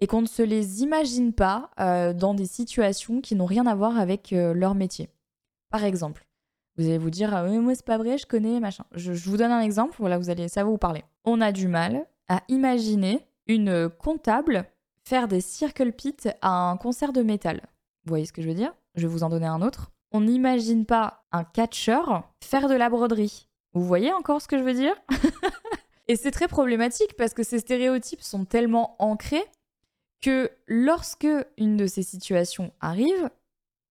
et 0.00 0.06
qu'on 0.06 0.22
ne 0.22 0.26
se 0.26 0.42
les 0.42 0.82
imagine 0.82 1.32
pas 1.32 1.70
euh, 1.80 2.12
dans 2.12 2.34
des 2.34 2.46
situations 2.46 3.20
qui 3.20 3.34
n'ont 3.34 3.46
rien 3.46 3.66
à 3.66 3.74
voir 3.74 3.98
avec 3.98 4.30
leur 4.32 4.74
métier. 4.74 5.08
Par 5.70 5.84
exemple, 5.84 6.26
vous 6.76 6.86
allez 6.86 6.98
vous 6.98 7.10
dire, 7.10 7.34
ah, 7.34 7.44
moi 7.44 7.74
c'est 7.74 7.84
pas 7.84 7.98
vrai, 7.98 8.18
je 8.18 8.26
connais, 8.26 8.58
machin. 8.58 8.84
Je, 8.94 9.12
vous 9.12 9.36
donne 9.36 9.52
un 9.52 9.60
exemple, 9.60 9.96
voilà, 9.98 10.18
vous 10.18 10.30
allez, 10.30 10.48
ça 10.48 10.64
va 10.64 10.70
vous 10.70 10.78
parler. 10.78 11.04
On 11.24 11.40
a 11.40 11.52
du 11.52 11.68
mal 11.68 12.06
à 12.28 12.42
imaginer 12.48 13.26
une 13.46 13.88
comptable 13.90 14.64
faire 15.04 15.28
des 15.28 15.40
circle 15.40 15.92
pits 15.92 16.28
à 16.40 16.70
un 16.70 16.76
concert 16.76 17.12
de 17.12 17.22
métal. 17.22 17.60
Vous 18.04 18.10
voyez 18.10 18.26
ce 18.26 18.32
que 18.32 18.42
je 18.42 18.48
veux 18.48 18.54
dire? 18.54 18.74
Je 18.94 19.02
vais 19.02 19.12
vous 19.12 19.22
en 19.22 19.28
donner 19.28 19.46
un 19.46 19.62
autre. 19.62 19.92
On 20.10 20.20
n'imagine 20.20 20.84
pas 20.84 21.24
un 21.32 21.44
catcheur 21.44 22.28
faire 22.42 22.68
de 22.68 22.74
la 22.74 22.90
broderie. 22.90 23.48
Vous 23.72 23.84
voyez 23.84 24.12
encore 24.12 24.42
ce 24.42 24.48
que 24.48 24.58
je 24.58 24.62
veux 24.62 24.74
dire? 24.74 24.94
Et 26.08 26.16
c'est 26.16 26.30
très 26.30 26.48
problématique 26.48 27.16
parce 27.16 27.32
que 27.32 27.42
ces 27.42 27.60
stéréotypes 27.60 28.22
sont 28.22 28.44
tellement 28.44 28.96
ancrés 28.98 29.44
que 30.20 30.50
lorsque 30.66 31.28
une 31.56 31.76
de 31.76 31.86
ces 31.86 32.02
situations 32.02 32.72
arrive, 32.80 33.30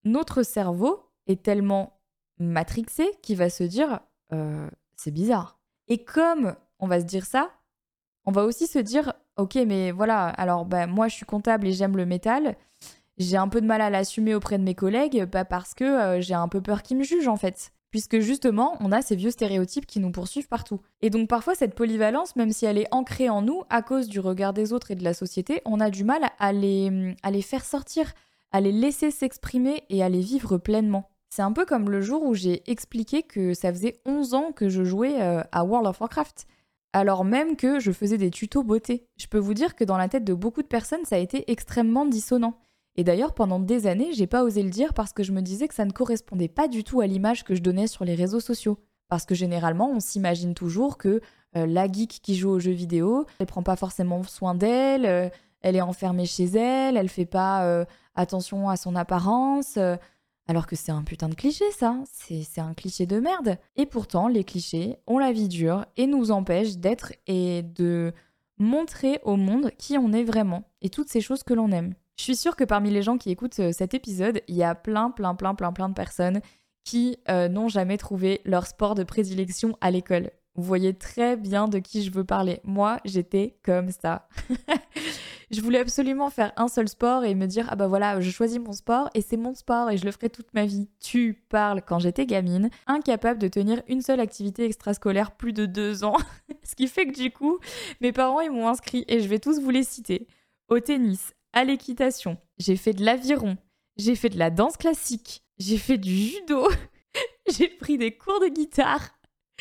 notre 0.03 0.43
cerveau 0.43 1.09
est 1.27 1.41
tellement 1.41 1.99
matrixé 2.37 3.09
qui 3.21 3.35
va 3.35 3.49
se 3.49 3.63
dire 3.63 4.01
euh, 4.33 4.69
c'est 4.95 5.11
bizarre. 5.11 5.59
Et 5.87 6.03
comme 6.03 6.55
on 6.79 6.87
va 6.87 6.99
se 6.99 7.05
dire 7.05 7.25
ça, 7.25 7.51
on 8.25 8.31
va 8.31 8.43
aussi 8.43 8.67
se 8.67 8.79
dire 8.79 9.13
ok 9.37 9.55
mais 9.67 9.91
voilà 9.91 10.27
alors 10.27 10.65
bah, 10.65 10.87
moi 10.87 11.07
je 11.07 11.15
suis 11.15 11.25
comptable 11.25 11.67
et 11.67 11.73
j'aime 11.73 11.97
le 11.97 12.05
métal. 12.05 12.55
J'ai 13.17 13.37
un 13.37 13.47
peu 13.47 13.61
de 13.61 13.67
mal 13.67 13.81
à 13.81 13.89
l'assumer 13.89 14.33
auprès 14.33 14.57
de 14.57 14.63
mes 14.63 14.75
collègues 14.75 15.25
pas 15.25 15.45
parce 15.45 15.73
que 15.73 15.83
euh, 15.83 16.21
j'ai 16.21 16.33
un 16.33 16.47
peu 16.47 16.61
peur 16.61 16.81
qu'ils 16.81 16.97
me 16.97 17.03
jugent 17.03 17.27
en 17.27 17.37
fait. 17.37 17.71
Puisque 17.91 18.19
justement, 18.19 18.77
on 18.79 18.93
a 18.93 19.01
ces 19.01 19.17
vieux 19.17 19.31
stéréotypes 19.31 19.85
qui 19.85 19.99
nous 19.99 20.11
poursuivent 20.11 20.47
partout. 20.47 20.79
Et 21.01 21.09
donc 21.09 21.27
parfois, 21.27 21.55
cette 21.55 21.75
polyvalence, 21.75 22.37
même 22.37 22.51
si 22.51 22.65
elle 22.65 22.77
est 22.77 22.87
ancrée 22.91 23.29
en 23.29 23.41
nous 23.41 23.63
à 23.69 23.81
cause 23.81 24.07
du 24.07 24.21
regard 24.21 24.53
des 24.53 24.71
autres 24.71 24.91
et 24.91 24.95
de 24.95 25.03
la 25.03 25.13
société, 25.13 25.61
on 25.65 25.81
a 25.81 25.89
du 25.89 26.05
mal 26.05 26.21
à 26.39 26.53
les, 26.53 27.15
à 27.21 27.31
les 27.31 27.41
faire 27.41 27.65
sortir, 27.65 28.13
à 28.53 28.61
les 28.61 28.71
laisser 28.71 29.11
s'exprimer 29.11 29.83
et 29.89 30.01
à 30.03 30.07
les 30.07 30.21
vivre 30.21 30.57
pleinement. 30.57 31.09
C'est 31.29 31.41
un 31.41 31.51
peu 31.51 31.65
comme 31.65 31.89
le 31.89 32.01
jour 32.01 32.23
où 32.23 32.33
j'ai 32.33 32.69
expliqué 32.69 33.23
que 33.23 33.53
ça 33.53 33.73
faisait 33.73 33.99
11 34.05 34.33
ans 34.35 34.51
que 34.53 34.69
je 34.69 34.83
jouais 34.83 35.21
euh, 35.21 35.43
à 35.51 35.65
World 35.65 35.87
of 35.87 35.99
Warcraft, 35.99 36.47
alors 36.93 37.23
même 37.23 37.55
que 37.55 37.79
je 37.79 37.91
faisais 37.91 38.17
des 38.17 38.31
tutos 38.31 38.63
beauté. 38.63 39.05
Je 39.17 39.27
peux 39.27 39.37
vous 39.37 39.53
dire 39.53 39.75
que 39.75 39.83
dans 39.83 39.97
la 39.97 40.09
tête 40.09 40.23
de 40.23 40.33
beaucoup 40.33 40.61
de 40.61 40.67
personnes, 40.67 41.05
ça 41.05 41.15
a 41.15 41.19
été 41.19 41.49
extrêmement 41.51 42.05
dissonant. 42.05 42.57
Et 42.95 43.03
d'ailleurs, 43.03 43.33
pendant 43.33 43.59
des 43.59 43.87
années, 43.87 44.11
j'ai 44.13 44.27
pas 44.27 44.43
osé 44.43 44.63
le 44.63 44.69
dire 44.69 44.93
parce 44.93 45.13
que 45.13 45.23
je 45.23 45.31
me 45.31 45.41
disais 45.41 45.67
que 45.67 45.73
ça 45.73 45.85
ne 45.85 45.91
correspondait 45.91 46.49
pas 46.49 46.67
du 46.67 46.83
tout 46.83 46.99
à 46.99 47.07
l'image 47.07 47.43
que 47.43 47.55
je 47.55 47.61
donnais 47.61 47.87
sur 47.87 48.03
les 48.03 48.15
réseaux 48.15 48.41
sociaux. 48.41 48.77
Parce 49.07 49.25
que 49.25 49.35
généralement, 49.35 49.89
on 49.89 49.99
s'imagine 49.99 50.53
toujours 50.53 50.97
que 50.97 51.21
euh, 51.55 51.65
la 51.65 51.89
geek 51.89 52.19
qui 52.21 52.35
joue 52.35 52.49
aux 52.49 52.59
jeux 52.59 52.71
vidéo, 52.71 53.25
elle 53.39 53.45
prend 53.45 53.63
pas 53.63 53.75
forcément 53.77 54.23
soin 54.23 54.55
d'elle, 54.55 55.05
euh, 55.05 55.29
elle 55.61 55.75
est 55.75 55.81
enfermée 55.81 56.25
chez 56.25 56.45
elle, 56.45 56.97
elle 56.97 57.09
fait 57.09 57.25
pas 57.25 57.85
attention 58.15 58.67
à 58.67 58.77
son 58.77 58.95
apparence. 58.95 59.77
Alors 60.47 60.67
que 60.67 60.75
c'est 60.75 60.91
un 60.91 61.03
putain 61.03 61.29
de 61.29 61.35
cliché 61.35 61.65
ça, 61.71 61.97
c'est 62.11 62.61
un 62.61 62.73
cliché 62.73 63.05
de 63.05 63.19
merde. 63.19 63.57
Et 63.75 63.85
pourtant, 63.85 64.27
les 64.27 64.43
clichés 64.43 64.97
ont 65.07 65.19
la 65.19 65.31
vie 65.31 65.47
dure 65.47 65.85
et 65.97 66.07
nous 66.07 66.31
empêchent 66.31 66.77
d'être 66.77 67.13
et 67.27 67.63
de 67.63 68.13
montrer 68.57 69.19
au 69.23 69.37
monde 69.37 69.71
qui 69.77 69.97
on 69.97 70.13
est 70.13 70.23
vraiment 70.23 70.63
et 70.81 70.89
toutes 70.89 71.09
ces 71.09 71.21
choses 71.21 71.43
que 71.43 71.53
l'on 71.53 71.71
aime. 71.71 71.93
Je 72.17 72.23
suis 72.23 72.35
sûre 72.35 72.55
que 72.55 72.63
parmi 72.63 72.91
les 72.91 73.01
gens 73.01 73.17
qui 73.17 73.31
écoutent 73.31 73.59
euh, 73.59 73.71
cet 73.71 73.93
épisode, 73.93 74.41
il 74.47 74.55
y 74.55 74.63
a 74.63 74.75
plein, 74.75 75.09
plein, 75.09 75.33
plein, 75.33 75.55
plein, 75.55 75.71
plein 75.71 75.89
de 75.89 75.95
personnes 75.95 76.41
qui 76.83 77.17
euh, 77.29 77.47
n'ont 77.47 77.67
jamais 77.67 77.97
trouvé 77.97 78.41
leur 78.45 78.67
sport 78.67 78.95
de 78.95 79.03
prédilection 79.03 79.77
à 79.81 79.89
l'école. 79.89 80.31
Vous 80.55 80.63
voyez 80.63 80.93
très 80.93 81.37
bien 81.37 81.67
de 81.69 81.79
qui 81.79 82.03
je 82.03 82.11
veux 82.11 82.25
parler. 82.25 82.59
Moi, 82.65 82.99
j'étais 83.05 83.55
comme 83.63 83.89
ça. 83.89 84.27
je 85.51 85.61
voulais 85.61 85.79
absolument 85.79 86.29
faire 86.29 86.51
un 86.57 86.67
seul 86.67 86.89
sport 86.89 87.23
et 87.23 87.35
me 87.35 87.45
dire 87.45 87.67
ah 87.69 87.77
bah 87.77 87.87
voilà, 87.87 88.19
je 88.19 88.29
choisis 88.29 88.59
mon 88.59 88.73
sport 88.73 89.09
et 89.13 89.21
c'est 89.21 89.37
mon 89.37 89.53
sport 89.53 89.89
et 89.89 89.97
je 89.97 90.05
le 90.05 90.11
ferai 90.11 90.29
toute 90.29 90.53
ma 90.53 90.65
vie. 90.65 90.89
Tu 90.99 91.45
parles 91.47 91.81
quand 91.81 91.99
j'étais 91.99 92.25
gamine, 92.25 92.69
incapable 92.85 93.39
de 93.39 93.47
tenir 93.47 93.81
une 93.87 94.01
seule 94.01 94.19
activité 94.19 94.65
extrascolaire 94.65 95.31
plus 95.31 95.53
de 95.53 95.65
deux 95.65 96.03
ans. 96.03 96.17
Ce 96.63 96.75
qui 96.75 96.87
fait 96.87 97.05
que 97.05 97.17
du 97.17 97.31
coup, 97.31 97.59
mes 98.01 98.11
parents 98.11 98.41
ils 98.41 98.51
m'ont 98.51 98.67
inscrit 98.67 99.05
et 99.07 99.21
je 99.21 99.29
vais 99.29 99.39
tous 99.39 99.61
vous 99.61 99.69
les 99.69 99.83
citer. 99.83 100.27
Au 100.67 100.79
tennis, 100.79 101.33
à 101.53 101.63
l'équitation, 101.63 102.37
j'ai 102.57 102.75
fait 102.75 102.93
de 102.93 103.05
l'aviron, 103.05 103.57
j'ai 103.97 104.15
fait 104.15 104.29
de 104.29 104.39
la 104.39 104.49
danse 104.49 104.77
classique, 104.77 105.43
j'ai 105.57 105.77
fait 105.77 105.97
du 105.97 106.13
judo, 106.15 106.67
j'ai 107.57 107.69
pris 107.69 107.97
des 107.97 108.17
cours 108.17 108.39
de 108.41 108.47
guitare. 108.47 109.11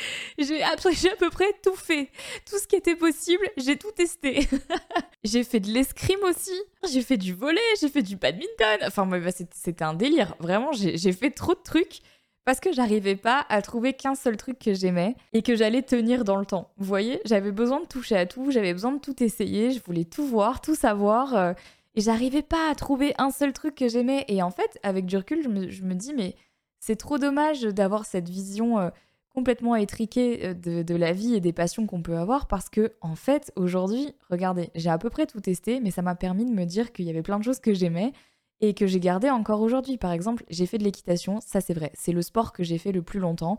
J'ai 0.39 0.63
à 0.63 0.77
peu 1.19 1.31
près 1.31 1.53
tout 1.63 1.75
fait. 1.75 2.09
Tout 2.49 2.59
ce 2.59 2.67
qui 2.67 2.77
était 2.77 2.97
possible, 2.97 3.47
j'ai 3.57 3.77
tout 3.77 3.93
testé. 3.93 4.49
j'ai 5.25 5.45
fait 5.45 5.61
de 5.61 5.69
l'escrime 5.69 6.23
aussi. 6.25 6.59
J'ai 6.91 7.03
fait 7.03 7.17
du 7.17 7.35
volet, 7.35 7.61
j'ai 7.81 7.89
fait 7.89 8.03
du 8.03 8.17
badminton. 8.17 8.79
Enfin, 8.87 9.07
bah, 9.07 9.19
c'était 9.31 9.85
un 9.85 9.95
délire. 9.95 10.35
Vraiment, 10.41 10.73
j'ai 10.73 11.13
fait 11.13 11.31
trop 11.31 11.55
de 11.55 11.63
trucs 11.63 12.01
parce 12.45 12.61
que 12.61 12.73
j'arrivais 12.73 13.17
pas 13.17 13.45
à 13.49 13.63
trouver 13.63 13.93
qu'un 13.93 14.15
seul 14.15 14.37
truc 14.37 14.59
que 14.59 14.75
j'aimais 14.75 15.15
et 15.33 15.43
que 15.43 15.55
j'allais 15.55 15.83
tenir 15.83 16.25
dans 16.25 16.37
le 16.37 16.47
temps. 16.47 16.73
Vous 16.79 16.87
voyez, 16.87 17.21
j'avais 17.25 17.53
besoin 17.53 17.81
de 17.81 17.87
toucher 17.87 18.17
à 18.17 18.27
tout, 18.27 18.51
j'avais 18.51 18.73
besoin 18.73 18.93
de 18.93 18.99
tout 18.99 19.23
essayer, 19.23 19.71
je 19.71 19.81
voulais 19.85 20.05
tout 20.05 20.25
voir, 20.25 20.61
tout 20.61 20.75
savoir. 20.75 21.37
Euh, 21.37 21.53
et 21.95 22.01
j'arrivais 22.01 22.43
pas 22.43 22.71
à 22.71 22.75
trouver 22.75 23.15
un 23.19 23.31
seul 23.31 23.53
truc 23.53 23.75
que 23.75 23.89
j'aimais. 23.89 24.25
Et 24.29 24.43
en 24.43 24.51
fait, 24.51 24.79
avec 24.83 25.07
du 25.07 25.17
recul, 25.17 25.43
je 25.71 25.83
me 25.83 25.95
dis, 25.95 26.15
mais 26.15 26.35
C'est 26.81 26.97
trop 26.97 27.19
dommage 27.19 27.61
d'avoir 27.63 28.07
cette 28.07 28.29
vision 28.29 28.79
euh, 28.79 28.89
complètement 29.35 29.77
étriquée 29.77 30.47
euh, 30.47 30.55
de, 30.55 30.83
de, 30.83 30.95
la 30.95 31.13
vie 31.13 31.35
et 31.35 31.41
des 31.41 31.53
passions 31.53 31.87
qu'on 31.87 32.03
peut 32.03 32.17
avoir 32.17 32.47
parce 32.47 32.69
que, 32.69 32.93
en 33.01 33.15
fait, 33.15 33.53
aujourd'hui, 33.57 34.15
regardez, 34.29 34.71
j'ai 34.75 34.91
à 34.91 34.99
peu 34.99 35.11
près 35.11 35.27
tout 35.27 35.41
testé, 35.41 35.81
mais 35.81 35.91
ça 35.91 36.03
m'a 36.03 36.15
permis 36.15 36.45
de 36.45 36.53
me 36.53 36.65
dire 36.65 36.93
qu'il 36.93 37.07
y 37.07 37.11
avait 37.11 37.23
plein 37.23 37.39
de 37.39 37.45
choses 37.45 37.61
que 37.61 37.75
j'aimais 37.75 38.13
et 38.61 38.75
que 38.75 38.87
j'ai 38.87 39.01
gardé 39.01 39.31
encore 39.31 39.61
aujourd'hui. 39.61 39.97
Par 39.97 40.13
exemple, 40.13 40.45
j'ai 40.51 40.67
fait 40.67 40.79
de 40.79 40.85
l'équitation, 40.85 41.41
ça 41.41 41.61
c'est 41.61 41.75
vrai, 41.75 41.93
c'est 41.95 42.13
le 42.13 42.23
sport 42.23 42.53
que 42.53 42.63
j'ai 42.63 42.79
fait 42.79 42.93
le 42.93 43.03
plus 43.03 43.21
longtemps. 43.21 43.57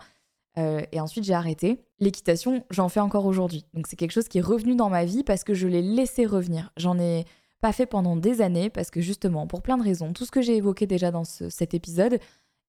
Euh, 0.57 0.81
et 0.91 0.99
ensuite, 0.99 1.23
j'ai 1.23 1.33
arrêté. 1.33 1.79
L'équitation, 1.99 2.63
j'en 2.69 2.89
fais 2.89 2.99
encore 2.99 3.25
aujourd'hui. 3.25 3.65
Donc, 3.73 3.87
c'est 3.87 3.95
quelque 3.95 4.11
chose 4.11 4.27
qui 4.27 4.39
est 4.39 4.41
revenu 4.41 4.75
dans 4.75 4.89
ma 4.89 5.05
vie 5.05 5.23
parce 5.23 5.43
que 5.43 5.53
je 5.53 5.67
l'ai 5.67 5.81
laissé 5.81 6.25
revenir. 6.25 6.71
J'en 6.77 6.99
ai 6.99 7.25
pas 7.61 7.71
fait 7.71 7.85
pendant 7.85 8.17
des 8.17 8.41
années 8.41 8.69
parce 8.69 8.91
que 8.91 9.01
justement, 9.01 9.47
pour 9.47 9.61
plein 9.61 9.77
de 9.77 9.83
raisons, 9.83 10.13
tout 10.13 10.25
ce 10.25 10.31
que 10.31 10.41
j'ai 10.41 10.57
évoqué 10.57 10.87
déjà 10.87 11.11
dans 11.11 11.23
cet 11.23 11.73
épisode, 11.73 12.19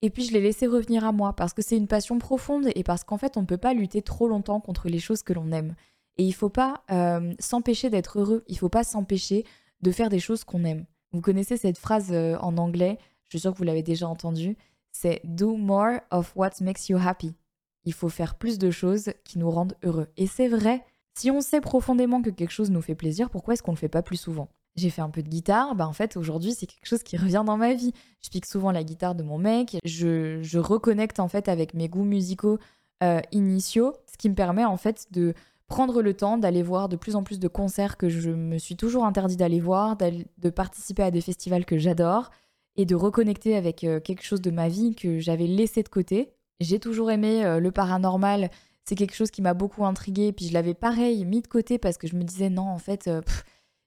et 0.02 0.10
puis 0.10 0.24
je 0.24 0.32
l'ai 0.32 0.40
laissé 0.40 0.66
revenir 0.66 1.04
à 1.04 1.12
moi 1.12 1.34
parce 1.34 1.54
que 1.54 1.62
c'est 1.62 1.76
une 1.76 1.86
passion 1.86 2.18
profonde 2.18 2.68
et 2.74 2.82
parce 2.82 3.04
qu'en 3.04 3.18
fait, 3.18 3.36
on 3.36 3.42
ne 3.42 3.46
peut 3.46 3.56
pas 3.56 3.72
lutter 3.74 4.02
trop 4.02 4.28
longtemps 4.28 4.60
contre 4.60 4.88
les 4.88 4.98
choses 4.98 5.22
que 5.22 5.32
l'on 5.32 5.52
aime. 5.52 5.74
Et 6.18 6.24
il 6.24 6.32
faut 6.32 6.50
pas 6.50 6.82
euh, 6.90 7.32
s'empêcher 7.38 7.88
d'être 7.88 8.18
heureux, 8.18 8.44
il 8.48 8.58
faut 8.58 8.68
pas 8.68 8.84
s'empêcher 8.84 9.44
de 9.80 9.90
faire 9.90 10.10
des 10.10 10.18
choses 10.18 10.44
qu'on 10.44 10.64
aime. 10.64 10.84
Vous 11.12 11.20
connaissez 11.20 11.56
cette 11.56 11.78
phrase 11.78 12.08
euh, 12.10 12.36
en 12.38 12.58
anglais, 12.58 12.98
je 13.24 13.30
suis 13.30 13.40
sûre 13.40 13.52
que 13.52 13.58
vous 13.58 13.64
l'avez 13.64 13.82
déjà 13.82 14.06
entendue, 14.06 14.56
c'est 14.90 15.20
Do 15.24 15.56
more 15.56 16.00
of 16.10 16.32
what 16.36 16.50
makes 16.60 16.88
you 16.88 16.98
happy 16.98 17.34
il 17.84 17.92
faut 17.92 18.08
faire 18.08 18.36
plus 18.36 18.58
de 18.58 18.70
choses 18.70 19.12
qui 19.24 19.38
nous 19.38 19.50
rendent 19.50 19.76
heureux. 19.82 20.08
Et 20.16 20.26
c'est 20.26 20.48
vrai, 20.48 20.84
si 21.14 21.30
on 21.30 21.40
sait 21.40 21.60
profondément 21.60 22.22
que 22.22 22.30
quelque 22.30 22.50
chose 22.50 22.70
nous 22.70 22.82
fait 22.82 22.94
plaisir, 22.94 23.30
pourquoi 23.30 23.54
est-ce 23.54 23.62
qu'on 23.62 23.72
ne 23.72 23.76
le 23.76 23.80
fait 23.80 23.88
pas 23.88 24.02
plus 24.02 24.16
souvent? 24.16 24.48
J'ai 24.76 24.90
fait 24.90 25.02
un 25.02 25.10
peu 25.10 25.22
de 25.22 25.28
guitare, 25.28 25.74
bah 25.74 25.86
en 25.86 25.92
fait 25.92 26.16
aujourd'hui 26.16 26.52
c'est 26.52 26.66
quelque 26.66 26.86
chose 26.86 27.02
qui 27.02 27.16
revient 27.16 27.42
dans 27.44 27.56
ma 27.56 27.74
vie. 27.74 27.92
Je 28.22 28.30
pique 28.30 28.46
souvent 28.46 28.72
la 28.72 28.84
guitare 28.84 29.14
de 29.14 29.22
mon 29.22 29.38
mec, 29.38 29.76
je, 29.84 30.58
reconnecte 30.58 31.20
en 31.20 31.28
fait 31.28 31.48
avec 31.48 31.74
mes 31.74 31.88
goûts 31.88 32.04
musicaux 32.04 32.58
euh, 33.02 33.20
initiaux, 33.32 33.94
ce 34.10 34.16
qui 34.16 34.30
me 34.30 34.34
permet 34.34 34.64
en 34.64 34.76
fait 34.76 35.06
de 35.10 35.34
prendre 35.66 36.02
le 36.02 36.14
temps 36.14 36.38
d'aller 36.38 36.62
voir 36.62 36.88
de 36.88 36.96
plus 36.96 37.16
en 37.16 37.22
plus 37.22 37.38
de 37.38 37.48
concerts 37.48 37.96
que 37.96 38.08
je 38.08 38.30
me 38.30 38.58
suis 38.58 38.76
toujours 38.76 39.04
interdit 39.04 39.36
d'aller 39.36 39.60
voir, 39.60 39.96
de 39.96 40.50
participer 40.50 41.02
à 41.02 41.10
des 41.10 41.20
festivals 41.20 41.64
que 41.64 41.78
j'adore 41.78 42.30
et 42.76 42.84
de 42.84 42.94
reconnecter 42.94 43.56
avec 43.56 43.84
euh, 43.84 44.00
quelque 44.00 44.22
chose 44.22 44.40
de 44.40 44.50
ma 44.50 44.68
vie 44.68 44.94
que 44.94 45.18
j'avais 45.18 45.46
laissé 45.46 45.82
de 45.82 45.88
côté 45.88 46.32
j'ai 46.62 46.78
toujours 46.78 47.10
aimé 47.10 47.44
euh, 47.44 47.60
le 47.60 47.70
paranormal. 47.70 48.50
C'est 48.84 48.94
quelque 48.94 49.14
chose 49.14 49.30
qui 49.30 49.42
m'a 49.42 49.54
beaucoup 49.54 49.84
intriguée. 49.84 50.32
Puis 50.32 50.46
je 50.46 50.54
l'avais 50.54 50.74
pareil 50.74 51.24
mis 51.24 51.42
de 51.42 51.46
côté 51.46 51.78
parce 51.78 51.98
que 51.98 52.06
je 52.06 52.16
me 52.16 52.22
disais 52.22 52.50
non, 52.50 52.68
en 52.68 52.78
fait, 52.78 53.10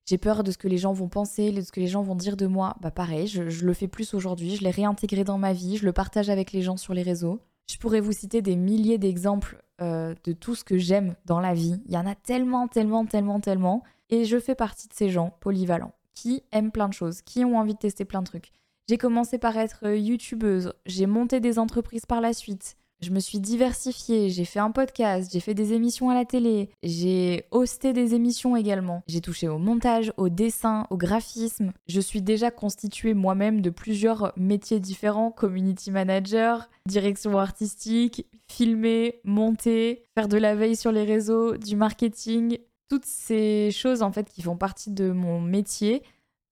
j'ai 0.06 0.18
peur 0.18 0.44
de 0.44 0.52
ce 0.52 0.58
que 0.58 0.68
les 0.68 0.78
gens 0.78 0.94
vont 0.94 1.10
penser, 1.10 1.52
de 1.52 1.62
ce 1.62 1.72
que 1.72 1.80
les 1.80 1.88
gens 1.88 2.04
vont 2.04 2.16
dire 2.16 2.38
de 2.38 2.46
moi. 2.46 2.76
Bah 2.82 2.92
pareil, 2.92 3.28
je, 3.28 3.42
le 3.42 3.74
fais 3.74 3.88
plus 3.88 4.14
aujourd'hui. 4.14 4.56
Je 4.56 4.64
l'ai 4.64 4.70
réintégré 4.70 5.24
dans 5.24 5.40
ma 5.40 5.52
vie. 5.52 5.78
Je 5.78 5.86
le 5.86 5.94
partage 5.94 6.30
avec 6.30 6.52
les 6.52 6.62
gens 6.62 6.78
sur 6.78 6.94
les 6.94 7.02
réseaux. 7.02 7.40
Je 7.68 7.78
pourrais 7.78 8.02
vous 8.02 8.12
citer 8.12 8.44
des 8.44 8.56
milliers 8.56 9.00
d'exemples 9.00 9.64
euh, 9.82 10.14
de 10.24 10.34
tout 10.34 10.54
ce 10.54 10.64
que 10.64 10.78
j'aime 10.78 11.16
dans 11.26 11.40
la 11.40 11.56
vie. 11.56 11.82
Il 11.88 11.94
y 11.94 11.98
en 11.98 12.06
a 12.06 12.14
tellement, 12.14 12.68
tellement, 12.68 13.06
tellement, 13.06 13.40
tellement. 13.40 13.84
Et 14.12 14.26
je 14.26 14.40
fais 14.40 14.54
partie 14.54 14.88
de 14.88 14.94
ces 14.94 15.10
gens 15.10 15.36
polyvalents 15.40 15.94
qui 16.14 16.44
aiment 16.52 16.72
plein 16.72 16.88
de 16.88 16.94
choses, 16.94 17.22
qui 17.24 17.44
ont 17.44 17.58
envie 17.58 17.74
de 17.74 17.80
tester 17.80 18.06
plein 18.06 18.22
de 18.22 18.28
trucs. 18.28 18.52
J'ai 18.88 18.98
commencé 18.98 19.40
par 19.40 19.58
être 19.58 19.88
youtubeuse, 19.90 20.74
j'ai 20.86 21.08
monté 21.08 21.40
des 21.40 21.58
entreprises 21.58 22.06
par 22.06 22.22
la 22.22 22.34
suite, 22.34 22.78
je 23.02 23.12
me 23.12 23.20
suis 23.20 23.40
diversifiée, 23.40 24.30
j'ai 24.30 24.46
fait 24.46 24.60
un 24.60 24.72
podcast, 24.72 25.30
j'ai 25.32 25.40
fait 25.40 25.54
des 25.54 25.74
émissions 25.74 26.10
à 26.10 26.16
la 26.16 26.26
télé, 26.26 26.70
j'ai 26.84 27.46
hosté 27.52 27.94
des 27.94 28.14
émissions 28.14 28.56
également. 28.56 29.04
J'ai 29.08 29.22
touché 29.22 29.48
au 29.48 29.58
montage, 29.58 30.14
au 30.18 30.30
dessin, 30.30 30.88
au 30.90 30.98
graphisme. 30.98 31.72
Je 31.88 32.00
suis 32.00 32.22
déjà 32.22 32.52
constituée 32.52 33.14
moi-même 33.14 33.62
de 33.62 33.70
plusieurs 33.70 34.34
métiers 34.38 34.80
différents, 34.80 35.32
community 35.32 35.92
manager, 35.92 36.70
direction 36.88 37.38
artistique, 37.38 38.26
filmer, 38.50 39.20
monter, 39.24 40.04
faire 40.16 40.28
de 40.28 40.38
la 40.38 40.56
veille 40.56 40.76
sur 40.76 40.92
les 40.92 41.04
réseaux, 41.04 41.58
du 41.58 41.76
marketing. 41.76 42.58
Toutes 42.90 43.06
ces 43.06 43.72
choses 43.72 44.02
en 44.02 44.12
fait 44.12 44.30
qui 44.30 44.42
font 44.42 44.58
partie 44.58 44.92
de 44.92 45.12
mon 45.12 45.42
métier 45.42 46.04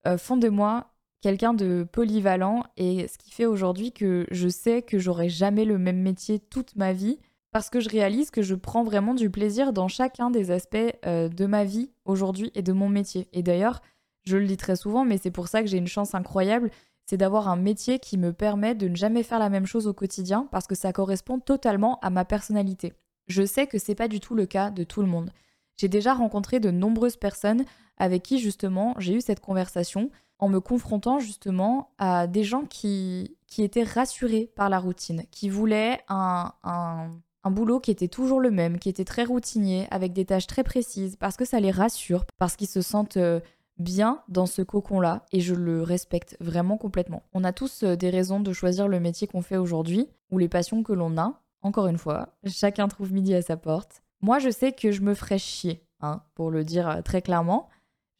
euh, 0.06 0.18
font 0.18 0.36
de 0.36 0.48
moi 0.48 0.93
quelqu'un 1.24 1.54
de 1.54 1.88
polyvalent 1.90 2.64
et 2.76 3.08
ce 3.08 3.16
qui 3.16 3.30
fait 3.30 3.46
aujourd'hui 3.46 3.92
que 3.92 4.26
je 4.30 4.46
sais 4.46 4.82
que 4.82 4.98
j'aurai 4.98 5.30
jamais 5.30 5.64
le 5.64 5.78
même 5.78 6.02
métier 6.02 6.38
toute 6.38 6.76
ma 6.76 6.92
vie 6.92 7.18
parce 7.50 7.70
que 7.70 7.80
je 7.80 7.88
réalise 7.88 8.30
que 8.30 8.42
je 8.42 8.54
prends 8.54 8.84
vraiment 8.84 9.14
du 9.14 9.30
plaisir 9.30 9.72
dans 9.72 9.88
chacun 9.88 10.30
des 10.30 10.50
aspects 10.50 10.76
euh, 11.06 11.30
de 11.30 11.46
ma 11.46 11.64
vie 11.64 11.88
aujourd'hui 12.04 12.50
et 12.54 12.60
de 12.60 12.74
mon 12.74 12.90
métier. 12.90 13.26
Et 13.32 13.42
d'ailleurs, 13.42 13.80
je 14.24 14.36
le 14.36 14.44
dis 14.44 14.58
très 14.58 14.76
souvent, 14.76 15.06
mais 15.06 15.16
c'est 15.16 15.30
pour 15.30 15.48
ça 15.48 15.62
que 15.62 15.66
j'ai 15.66 15.78
une 15.78 15.86
chance 15.86 16.14
incroyable, 16.14 16.70
c'est 17.06 17.16
d'avoir 17.16 17.48
un 17.48 17.56
métier 17.56 18.00
qui 18.00 18.18
me 18.18 18.34
permet 18.34 18.74
de 18.74 18.86
ne 18.86 18.94
jamais 18.94 19.22
faire 19.22 19.38
la 19.38 19.48
même 19.48 19.64
chose 19.64 19.86
au 19.86 19.94
quotidien 19.94 20.46
parce 20.52 20.66
que 20.66 20.74
ça 20.74 20.92
correspond 20.92 21.38
totalement 21.38 21.98
à 22.00 22.10
ma 22.10 22.26
personnalité. 22.26 22.92
Je 23.28 23.46
sais 23.46 23.66
que 23.66 23.78
c'est 23.78 23.94
pas 23.94 24.08
du 24.08 24.20
tout 24.20 24.34
le 24.34 24.44
cas 24.44 24.70
de 24.70 24.84
tout 24.84 25.00
le 25.00 25.08
monde. 25.08 25.30
J'ai 25.78 25.88
déjà 25.88 26.12
rencontré 26.12 26.60
de 26.60 26.70
nombreuses 26.70 27.16
personnes 27.16 27.64
avec 27.96 28.22
qui 28.22 28.40
justement 28.40 28.94
j'ai 28.98 29.14
eu 29.14 29.20
cette 29.22 29.40
conversation 29.40 30.10
en 30.38 30.48
me 30.48 30.60
confrontant 30.60 31.18
justement 31.18 31.90
à 31.98 32.26
des 32.26 32.44
gens 32.44 32.64
qui, 32.64 33.36
qui 33.46 33.62
étaient 33.62 33.84
rassurés 33.84 34.50
par 34.56 34.68
la 34.68 34.78
routine, 34.78 35.24
qui 35.30 35.48
voulaient 35.48 36.00
un, 36.08 36.52
un, 36.64 37.10
un 37.44 37.50
boulot 37.50 37.78
qui 37.78 37.90
était 37.90 38.08
toujours 38.08 38.40
le 38.40 38.50
même, 38.50 38.78
qui 38.78 38.88
était 38.88 39.04
très 39.04 39.24
routinier, 39.24 39.86
avec 39.90 40.12
des 40.12 40.24
tâches 40.24 40.46
très 40.46 40.64
précises, 40.64 41.16
parce 41.16 41.36
que 41.36 41.44
ça 41.44 41.60
les 41.60 41.70
rassure, 41.70 42.24
parce 42.38 42.56
qu'ils 42.56 42.68
se 42.68 42.80
sentent 42.80 43.18
euh, 43.18 43.40
bien 43.78 44.22
dans 44.28 44.46
ce 44.46 44.62
cocon-là, 44.62 45.26
et 45.30 45.40
je 45.40 45.54
le 45.54 45.82
respecte 45.82 46.36
vraiment 46.40 46.78
complètement. 46.78 47.22
On 47.32 47.44
a 47.44 47.52
tous 47.52 47.82
euh, 47.82 47.96
des 47.96 48.10
raisons 48.10 48.40
de 48.40 48.52
choisir 48.52 48.88
le 48.88 48.98
métier 48.98 49.26
qu'on 49.26 49.42
fait 49.42 49.58
aujourd'hui, 49.58 50.08
ou 50.30 50.38
les 50.38 50.48
passions 50.48 50.82
que 50.82 50.92
l'on 50.92 51.18
a. 51.18 51.40
Encore 51.62 51.86
une 51.86 51.98
fois, 51.98 52.30
chacun 52.46 52.88
trouve 52.88 53.12
midi 53.12 53.34
à 53.34 53.42
sa 53.42 53.56
porte. 53.56 54.02
Moi, 54.20 54.38
je 54.38 54.50
sais 54.50 54.72
que 54.72 54.90
je 54.90 55.02
me 55.02 55.14
ferais 55.14 55.38
chier, 55.38 55.86
hein, 56.00 56.22
pour 56.34 56.50
le 56.50 56.64
dire 56.64 56.88
euh, 56.88 57.02
très 57.02 57.22
clairement 57.22 57.68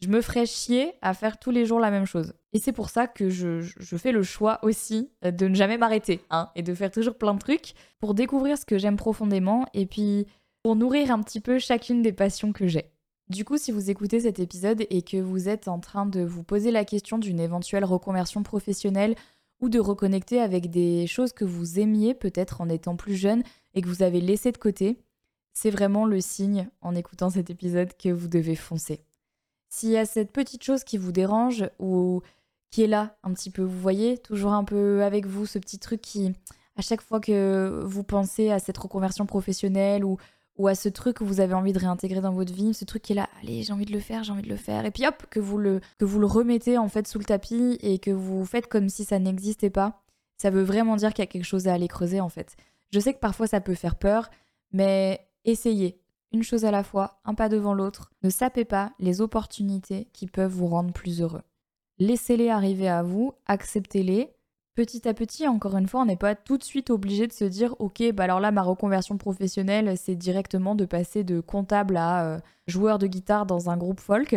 je 0.05 0.11
me 0.11 0.21
ferais 0.21 0.45
chier 0.45 0.93
à 1.01 1.15
faire 1.15 1.39
tous 1.39 1.51
les 1.51 1.65
jours 1.65 1.81
la 1.81 1.91
même 1.91 2.05
chose. 2.05 2.35
Et 2.53 2.59
c'est 2.59 2.73
pour 2.73 2.91
ça 2.91 3.07
que 3.07 3.31
je, 3.31 3.63
fais 3.97 4.13
le 4.13 4.23
choix 4.23 4.59
aussi 4.63 5.11
de 5.23 5.49
ne 5.49 5.55
jamais 5.55 5.79
m'arrêter, 5.79 6.21
hein, 6.29 6.51
et 6.55 6.63
de 6.63 6.75
faire 6.75 6.91
toujours 6.91 7.17
plein 7.17 7.33
de 7.33 7.39
trucs 7.39 7.73
pour 8.01 8.13
découvrir 8.13 8.59
ce 8.59 8.67
que 8.67 8.77
j'aime 8.77 8.97
profondément 8.97 9.65
et 9.73 9.87
puis 9.87 10.27
pour 10.63 10.77
nourrir 10.77 11.11
un 11.11 11.23
petit 11.23 11.41
peu 11.41 11.59
chacune 11.59 12.03
des 12.03 12.13
passions 12.13 12.53
que 12.53 12.67
j'ai. 12.67 12.91
Du 13.31 13.47
coup, 13.47 13.57
si 13.57 13.73
vous 13.73 13.89
écoutez 13.89 14.21
cet 14.21 14.39
épisode 14.39 14.85
et 14.91 15.01
que 15.01 15.17
vous 15.17 15.49
êtes 15.49 15.69
en 15.69 15.81
train 15.81 16.05
de 16.05 16.21
vous 16.21 16.43
poser 16.43 16.71
la 16.71 16.85
question 16.85 17.17
d'une 17.17 17.41
éventuelle 17.41 17.87
reconversion 17.87 18.43
professionnelle 18.43 19.15
ou 19.61 19.71
de 19.71 19.81
reconnecter 19.81 20.39
avec 20.39 20.69
des 20.69 21.07
choses 21.07 21.33
que 21.33 21.47
vous 21.47 21.81
aimiez 21.81 22.13
peut-être 22.13 22.61
en 22.61 22.69
étant 22.69 22.97
plus 22.97 23.17
jeune 23.17 23.43
et 23.73 23.81
que 23.81 23.89
vous 23.89 24.03
avez 24.03 24.21
laissé 24.21 24.53
de 24.53 24.59
côté, 24.59 24.99
c'est 25.55 25.71
vraiment 25.71 26.05
le 26.05 26.21
signe 26.21 26.69
en 26.83 26.95
écoutant 26.95 27.31
cet 27.31 27.49
épisode 27.49 27.97
que 27.97 28.11
vous 28.11 28.29
devez 28.29 28.57
foncer. 28.57 29.01
S'il 29.75 29.91
y 29.91 29.97
a 29.97 30.07
cette 30.07 30.31
petite 30.31 30.63
chose 30.63 30.85
qui 30.85 30.99
vous 30.99 31.11
dérange 31.11 31.69
ou 31.81 32.23
qui 32.71 32.85
est 32.85 32.87
là 32.87 33.17
un 33.25 33.35
petit 33.35 33.51
peu, 33.51 33.63
vous 33.63 33.81
voyez, 33.81 34.19
toujours 34.19 34.53
un 34.53 34.63
peu 34.63 35.03
avec 35.03 35.27
vous, 35.27 35.47
ce 35.47 35.59
petit 35.59 35.81
truc 35.81 36.01
qui, 36.01 36.33
à 36.77 36.81
chaque 36.81 37.01
fois 37.01 37.19
que 37.19 37.83
vous 37.85 38.05
pensez 38.05 38.53
à 38.53 38.61
cette 38.61 38.79
reconversion 38.79 39.27
professionnelle 39.27 40.05
ou, 40.05 40.17
ou 40.59 40.69
à 40.69 40.77
ce 40.77 40.89
truc 40.89 41.17
que 41.17 41.25
vous 41.25 41.41
avez 41.41 41.55
envie 41.55 41.73
de 41.73 41.81
réintégrer 41.81 42.21
dans 42.21 42.31
votre 42.31 42.55
vie, 42.55 42.73
ce 42.73 42.85
truc 42.85 43.03
qui 43.03 43.15
est 43.15 43.17
là, 43.17 43.29
allez, 43.43 43.65
j'ai 43.65 43.73
envie 43.73 43.85
de 43.85 43.93
le 43.93 43.99
faire, 43.99 44.23
j'ai 44.23 44.31
envie 44.31 44.43
de 44.43 44.49
le 44.49 44.57
faire, 44.57 44.87
et 44.87 44.93
puis 44.93 45.05
hop, 45.09 45.25
que 45.29 45.41
vous 45.41 45.59
le, 45.59 45.81
que 45.99 46.05
vous 46.05 46.21
le 46.21 46.27
remettez 46.27 46.79
en 46.79 46.89
fait 46.89 47.09
sous 47.09 47.19
le 47.19 47.25
tapis 47.25 47.77
et 47.81 47.99
que 47.99 48.13
vous 48.13 48.45
faites 48.45 48.69
comme 48.69 48.89
si 48.89 49.05
ça 49.05 49.19
n'existait 49.19 49.71
pas, 49.71 50.05
ça 50.37 50.51
veut 50.51 50.63
vraiment 50.63 50.95
dire 50.95 51.13
qu'il 51.13 51.25
y 51.25 51.27
a 51.27 51.31
quelque 51.33 51.43
chose 51.43 51.67
à 51.67 51.75
aller 51.75 51.89
creuser 51.89 52.21
en 52.21 52.29
fait. 52.29 52.55
Je 52.93 53.01
sais 53.01 53.13
que 53.13 53.19
parfois 53.19 53.49
ça 53.49 53.61
peut 53.61 53.75
faire 53.75 53.97
peur, 53.97 54.31
mais 54.71 55.27
essayez, 55.45 56.01
une 56.35 56.43
chose 56.43 56.65
à 56.65 56.73
la 56.73 56.83
fois, 56.83 57.21
un 57.25 57.35
pas 57.35 57.49
devant 57.49 57.75
l'autre. 57.75 58.11
Ne 58.25 58.29
sapez 58.29 58.65
pas 58.65 58.93
les 58.99 59.21
opportunités 59.21 60.09
qui 60.13 60.27
peuvent 60.27 60.51
vous 60.51 60.67
rendre 60.67 60.93
plus 60.93 61.23
heureux. 61.23 61.43
Laissez-les 61.99 62.51
arriver 62.51 62.89
à 62.89 63.05
vous, 63.05 63.35
acceptez-les. 63.47 64.35
Petit 64.75 65.07
à 65.09 65.15
petit, 65.15 65.47
encore 65.47 65.77
une 65.77 65.87
fois, 65.87 66.01
on 66.01 66.07
n'est 66.07 66.17
pas 66.17 66.35
tout 66.35 66.59
de 66.59 66.65
suite 66.65 66.91
obligé 66.91 67.29
de 67.29 67.33
se 67.33 67.45
dire 67.45 67.77
ok, 67.79 68.03
bah 68.13 68.25
alors 68.25 68.41
là, 68.41 68.51
ma 68.51 68.63
reconversion 68.63 69.17
professionnelle, 69.17 69.97
c'est 69.97 70.17
directement 70.17 70.75
de 70.75 70.85
passer 70.85 71.23
de 71.23 71.39
comptable 71.39 71.97
à 71.97 72.25
euh, 72.25 72.41
joueur 72.67 72.99
de 72.99 73.07
guitare 73.07 73.47
dans 73.47 73.71
un 73.71 73.77
groupe 73.77 74.01
folk. 74.01 74.37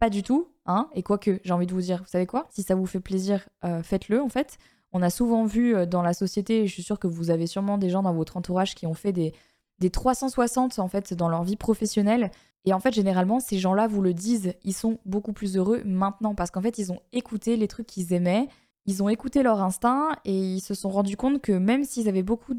Pas 0.00 0.10
du 0.10 0.22
tout, 0.22 0.48
hein. 0.66 0.90
Et 0.94 1.02
quoique, 1.02 1.40
j'ai 1.44 1.52
envie 1.54 1.66
de 1.66 1.72
vous 1.72 1.80
dire, 1.80 2.00
vous 2.02 2.10
savez 2.10 2.26
quoi? 2.26 2.46
Si 2.50 2.62
ça 2.62 2.74
vous 2.74 2.84
fait 2.84 3.00
plaisir, 3.00 3.48
euh, 3.64 3.82
faites-le 3.82 4.20
en 4.20 4.28
fait. 4.28 4.58
On 4.92 5.00
a 5.00 5.08
souvent 5.08 5.46
vu 5.46 5.74
euh, 5.74 5.86
dans 5.86 6.02
la 6.02 6.12
société, 6.12 6.66
je 6.66 6.72
suis 6.74 6.82
sûre 6.82 6.98
que 6.98 7.06
vous 7.06 7.30
avez 7.30 7.46
sûrement 7.46 7.78
des 7.78 7.88
gens 7.88 8.02
dans 8.02 8.12
votre 8.12 8.36
entourage 8.36 8.74
qui 8.74 8.86
ont 8.86 8.94
fait 8.94 9.12
des, 9.12 9.32
des 9.80 9.90
360 9.90 10.78
en 10.78 10.88
fait 10.88 11.14
dans 11.14 11.28
leur 11.28 11.44
vie 11.44 11.56
professionnelle. 11.56 12.30
Et 12.64 12.72
en 12.72 12.80
fait, 12.80 12.92
généralement, 12.92 13.40
ces 13.40 13.58
gens-là 13.58 13.86
vous 13.86 14.02
le 14.02 14.12
disent, 14.12 14.54
ils 14.64 14.74
sont 14.74 14.98
beaucoup 15.06 15.32
plus 15.32 15.56
heureux 15.56 15.82
maintenant 15.84 16.34
parce 16.34 16.50
qu'en 16.50 16.60
fait, 16.60 16.78
ils 16.78 16.92
ont 16.92 17.00
écouté 17.12 17.56
les 17.56 17.68
trucs 17.68 17.86
qu'ils 17.86 18.12
aimaient, 18.12 18.48
ils 18.86 19.02
ont 19.02 19.08
écouté 19.08 19.42
leur 19.42 19.62
instinct 19.62 20.10
et 20.24 20.36
ils 20.36 20.60
se 20.60 20.74
sont 20.74 20.90
rendus 20.90 21.16
compte 21.16 21.40
que 21.40 21.52
même 21.52 21.84
s'ils 21.84 22.08
avaient 22.08 22.22
beaucoup 22.22 22.54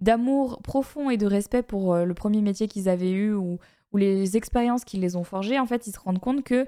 d'amour 0.00 0.62
profond 0.62 1.10
et 1.10 1.16
de 1.16 1.26
respect 1.26 1.62
pour 1.62 1.94
euh, 1.94 2.04
le 2.04 2.14
premier 2.14 2.40
métier 2.40 2.68
qu'ils 2.68 2.88
avaient 2.88 3.10
eu 3.10 3.34
ou, 3.34 3.58
ou 3.92 3.96
les 3.96 4.36
expériences 4.36 4.84
qui 4.84 4.96
les 4.96 5.16
ont 5.16 5.24
forgées, 5.24 5.58
en 5.58 5.66
fait, 5.66 5.86
ils 5.86 5.92
se 5.92 6.00
rendent 6.00 6.20
compte 6.20 6.42
que 6.42 6.66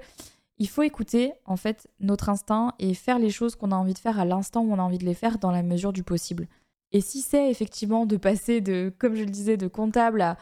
il 0.59 0.67
faut 0.67 0.83
écouter 0.83 1.31
en 1.45 1.55
fait 1.55 1.87
notre 2.01 2.29
instinct 2.29 2.73
et 2.79 2.93
faire 2.93 3.17
les 3.17 3.29
choses 3.29 3.55
qu'on 3.55 3.71
a 3.71 3.75
envie 3.75 3.93
de 3.93 3.99
faire 3.99 4.19
à 4.19 4.25
l'instant 4.25 4.61
où 4.61 4.71
on 4.71 4.77
a 4.77 4.83
envie 4.83 4.97
de 4.97 5.05
les 5.05 5.13
faire 5.13 5.39
dans 5.39 5.51
la 5.51 5.63
mesure 5.63 5.93
du 5.93 6.03
possible. 6.03 6.47
Et 6.91 7.01
si 7.01 7.21
c'est 7.21 7.49
effectivement 7.49 8.05
de 8.05 8.17
passer 8.17 8.61
de, 8.61 8.91
comme 8.97 9.15
je 9.15 9.23
le 9.23 9.29
disais, 9.29 9.57
de 9.57 9.67
comptable 9.67 10.21
à, 10.21 10.37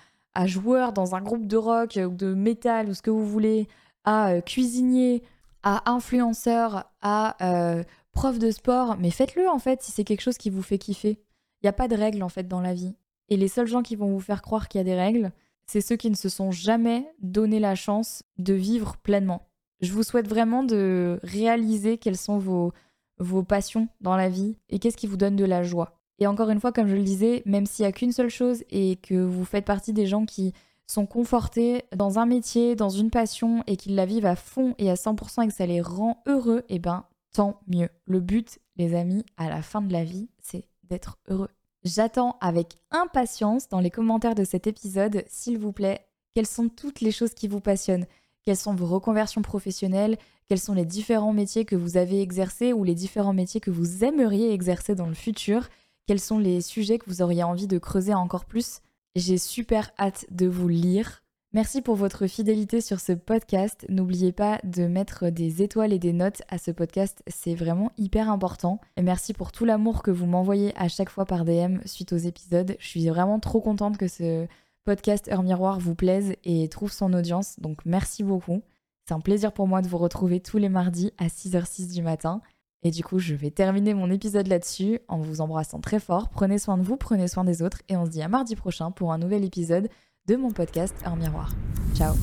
joueur 0.45 0.93
dans 0.93 1.15
un 1.15 1.21
groupe 1.21 1.47
de 1.47 1.57
rock 1.57 1.97
ou 1.97 2.13
de 2.13 2.33
métal 2.33 2.89
ou 2.89 2.93
ce 2.93 3.01
que 3.01 3.09
vous 3.09 3.25
voulez, 3.25 3.67
à 4.03 4.29
euh, 4.29 4.41
cuisinier, 4.41 5.23
à 5.63 5.91
influenceur, 5.91 6.91
à 7.01 7.35
euh, 7.41 7.83
prof 8.11 8.37
de 8.37 8.51
sport, 8.51 8.97
mais 8.99 9.09
faites-le 9.09 9.49
en 9.49 9.59
fait 9.59 9.81
si 9.81 9.91
c'est 9.91 10.03
quelque 10.03 10.21
chose 10.21 10.37
qui 10.37 10.49
vous 10.49 10.61
fait 10.61 10.77
kiffer. 10.77 11.19
Il 11.61 11.65
n'y 11.65 11.69
a 11.69 11.73
pas 11.73 11.87
de 11.87 11.95
règles 11.95 12.23
en 12.23 12.29
fait 12.29 12.47
dans 12.47 12.61
la 12.61 12.73
vie. 12.73 12.95
Et 13.29 13.35
les 13.35 13.47
seuls 13.47 13.67
gens 13.67 13.81
qui 13.81 13.95
vont 13.95 14.11
vous 14.11 14.19
faire 14.19 14.41
croire 14.41 14.67
qu'il 14.67 14.79
y 14.79 14.81
a 14.81 14.85
des 14.85 14.95
règles, 14.95 15.31
c'est 15.65 15.81
ceux 15.81 15.97
qui 15.97 16.09
ne 16.09 16.15
se 16.15 16.29
sont 16.29 16.51
jamais 16.51 17.11
donné 17.19 17.59
la 17.59 17.75
chance 17.75 18.23
de 18.37 18.53
vivre 18.53 18.95
pleinement. 18.97 19.49
Je 19.81 19.91
vous 19.91 20.03
souhaite 20.03 20.27
vraiment 20.27 20.63
de 20.63 21.19
réaliser 21.23 21.97
quelles 21.97 22.17
sont 22.17 22.37
vos, 22.37 22.73
vos 23.19 23.43
passions 23.43 23.89
dans 24.01 24.15
la 24.15 24.29
vie 24.29 24.55
et 24.69 24.79
qu'est-ce 24.79 24.97
qui 24.97 25.07
vous 25.07 25.17
donne 25.17 25.35
de 25.35 25.45
la 25.45 25.63
joie. 25.63 25.99
Et 26.19 26.27
encore 26.27 26.49
une 26.49 26.59
fois, 26.59 26.71
comme 26.71 26.87
je 26.87 26.95
le 26.95 27.03
disais, 27.03 27.43
même 27.45 27.65
s'il 27.65 27.83
n'y 27.83 27.89
a 27.89 27.91
qu'une 27.91 28.11
seule 28.11 28.29
chose 28.29 28.63
et 28.69 28.95
que 28.97 29.15
vous 29.15 29.45
faites 29.45 29.65
partie 29.65 29.93
des 29.93 30.07
gens 30.07 30.25
qui 30.25 30.53
sont 30.87 31.05
confortés 31.05 31.83
dans 31.95 32.17
un 32.17 32.25
métier, 32.25 32.75
dans 32.75 32.89
une 32.89 33.11
passion 33.11 33.63
et 33.67 33.75
qu'ils 33.75 33.95
la 33.95 34.05
vivent 34.05 34.25
à 34.25 34.35
fond 34.35 34.73
et 34.77 34.89
à 34.89 34.95
100% 34.95 35.43
et 35.43 35.47
que 35.47 35.53
ça 35.53 35.65
les 35.65 35.81
rend 35.81 36.23
heureux, 36.25 36.63
eh 36.69 36.79
ben 36.79 37.05
tant 37.33 37.59
mieux. 37.67 37.89
Le 38.05 38.19
but, 38.19 38.59
les 38.77 38.95
amis, 38.95 39.25
à 39.35 39.49
la 39.49 39.61
fin 39.61 39.81
de 39.81 39.91
la 39.91 40.03
vie, 40.03 40.29
c'est 40.41 40.63
d'être 40.83 41.17
heureux. 41.27 41.49
J'attends 41.83 42.37
avec 42.41 42.77
impatience 42.89 43.69
dans 43.69 43.79
les 43.79 43.91
commentaires 43.91 44.35
de 44.35 44.43
cet 44.43 44.65
épisode, 44.65 45.23
s'il 45.27 45.57
vous 45.57 45.71
plaît, 45.71 45.99
quelles 46.33 46.47
sont 46.47 46.69
toutes 46.69 47.01
les 47.01 47.11
choses 47.11 47.33
qui 47.33 47.47
vous 47.47 47.59
passionnent, 47.59 48.05
quelles 48.43 48.57
sont 48.57 48.73
vos 48.73 48.87
reconversions 48.87 49.41
professionnelles, 49.41 50.17
quels 50.47 50.59
sont 50.59 50.73
les 50.73 50.85
différents 50.85 51.33
métiers 51.33 51.65
que 51.65 51.75
vous 51.75 51.97
avez 51.97 52.21
exercés 52.21 52.73
ou 52.73 52.83
les 52.83 52.95
différents 52.95 53.33
métiers 53.33 53.59
que 53.59 53.71
vous 53.71 54.03
aimeriez 54.03 54.51
exercer 54.53 54.95
dans 54.95 55.07
le 55.07 55.13
futur, 55.13 55.67
quels 56.07 56.19
sont 56.21 56.39
les 56.39 56.61
sujets 56.61 56.97
que 56.97 57.09
vous 57.09 57.21
auriez 57.21 57.43
envie 57.43 57.67
de 57.67 57.77
creuser 57.77 58.13
encore 58.13 58.45
plus. 58.45 58.79
J'ai 59.15 59.37
super 59.37 59.91
hâte 59.99 60.25
de 60.31 60.47
vous 60.47 60.69
lire. 60.69 61.23
Merci 61.53 61.81
pour 61.81 61.95
votre 61.95 62.27
fidélité 62.27 62.81
sur 62.81 62.99
ce 62.99 63.13
podcast. 63.13 63.85
N'oubliez 63.89 64.31
pas 64.31 64.59
de 64.63 64.85
mettre 64.87 65.29
des 65.29 65.61
étoiles 65.61 65.93
et 65.93 65.99
des 65.99 66.13
notes 66.13 66.41
à 66.49 66.57
ce 66.57 66.71
podcast, 66.71 67.23
c'est 67.27 67.55
vraiment 67.55 67.91
hyper 67.97 68.29
important. 68.29 68.79
Et 68.95 69.01
merci 69.01 69.33
pour 69.33 69.51
tout 69.51 69.65
l'amour 69.65 70.03
que 70.03 70.11
vous 70.11 70.25
m'envoyez 70.25 70.73
à 70.77 70.87
chaque 70.87 71.09
fois 71.09 71.25
par 71.25 71.45
DM 71.45 71.79
suite 71.85 72.13
aux 72.13 72.17
épisodes. 72.17 72.75
Je 72.79 72.87
suis 72.87 73.07
vraiment 73.07 73.39
trop 73.39 73.61
contente 73.61 73.97
que 73.97 74.07
ce 74.07 74.45
podcast 74.83 75.29
Heure 75.29 75.43
Miroir 75.43 75.79
vous 75.79 75.95
plaise 75.95 76.35
et 76.43 76.67
trouve 76.69 76.91
son 76.91 77.13
audience, 77.13 77.59
donc 77.59 77.79
merci 77.85 78.23
beaucoup. 78.23 78.61
C'est 79.05 79.13
un 79.13 79.19
plaisir 79.19 79.53
pour 79.53 79.67
moi 79.67 79.81
de 79.81 79.87
vous 79.87 79.97
retrouver 79.97 80.41
tous 80.41 80.57
les 80.57 80.69
mardis 80.69 81.11
à 81.17 81.27
6h06 81.27 81.93
du 81.93 82.01
matin. 82.01 82.41
Et 82.87 82.91
du 82.91 83.03
coup, 83.03 83.19
je 83.19 83.35
vais 83.35 83.51
terminer 83.51 83.93
mon 83.93 84.09
épisode 84.09 84.47
là-dessus 84.47 85.01
en 85.09 85.17
vous 85.19 85.41
embrassant 85.41 85.81
très 85.81 85.99
fort. 85.99 86.29
Prenez 86.29 86.57
soin 86.57 86.77
de 86.77 86.83
vous, 86.83 86.95
prenez 86.95 87.27
soin 87.27 87.43
des 87.43 87.61
autres 87.61 87.81
et 87.89 87.97
on 87.97 88.05
se 88.05 88.11
dit 88.11 88.21
à 88.21 88.29
mardi 88.29 88.55
prochain 88.55 88.91
pour 88.91 89.11
un 89.11 89.17
nouvel 89.17 89.43
épisode 89.43 89.89
de 90.25 90.37
mon 90.37 90.51
podcast 90.51 90.95
Un 91.03 91.17
miroir. 91.17 91.51
Ciao 91.93 92.13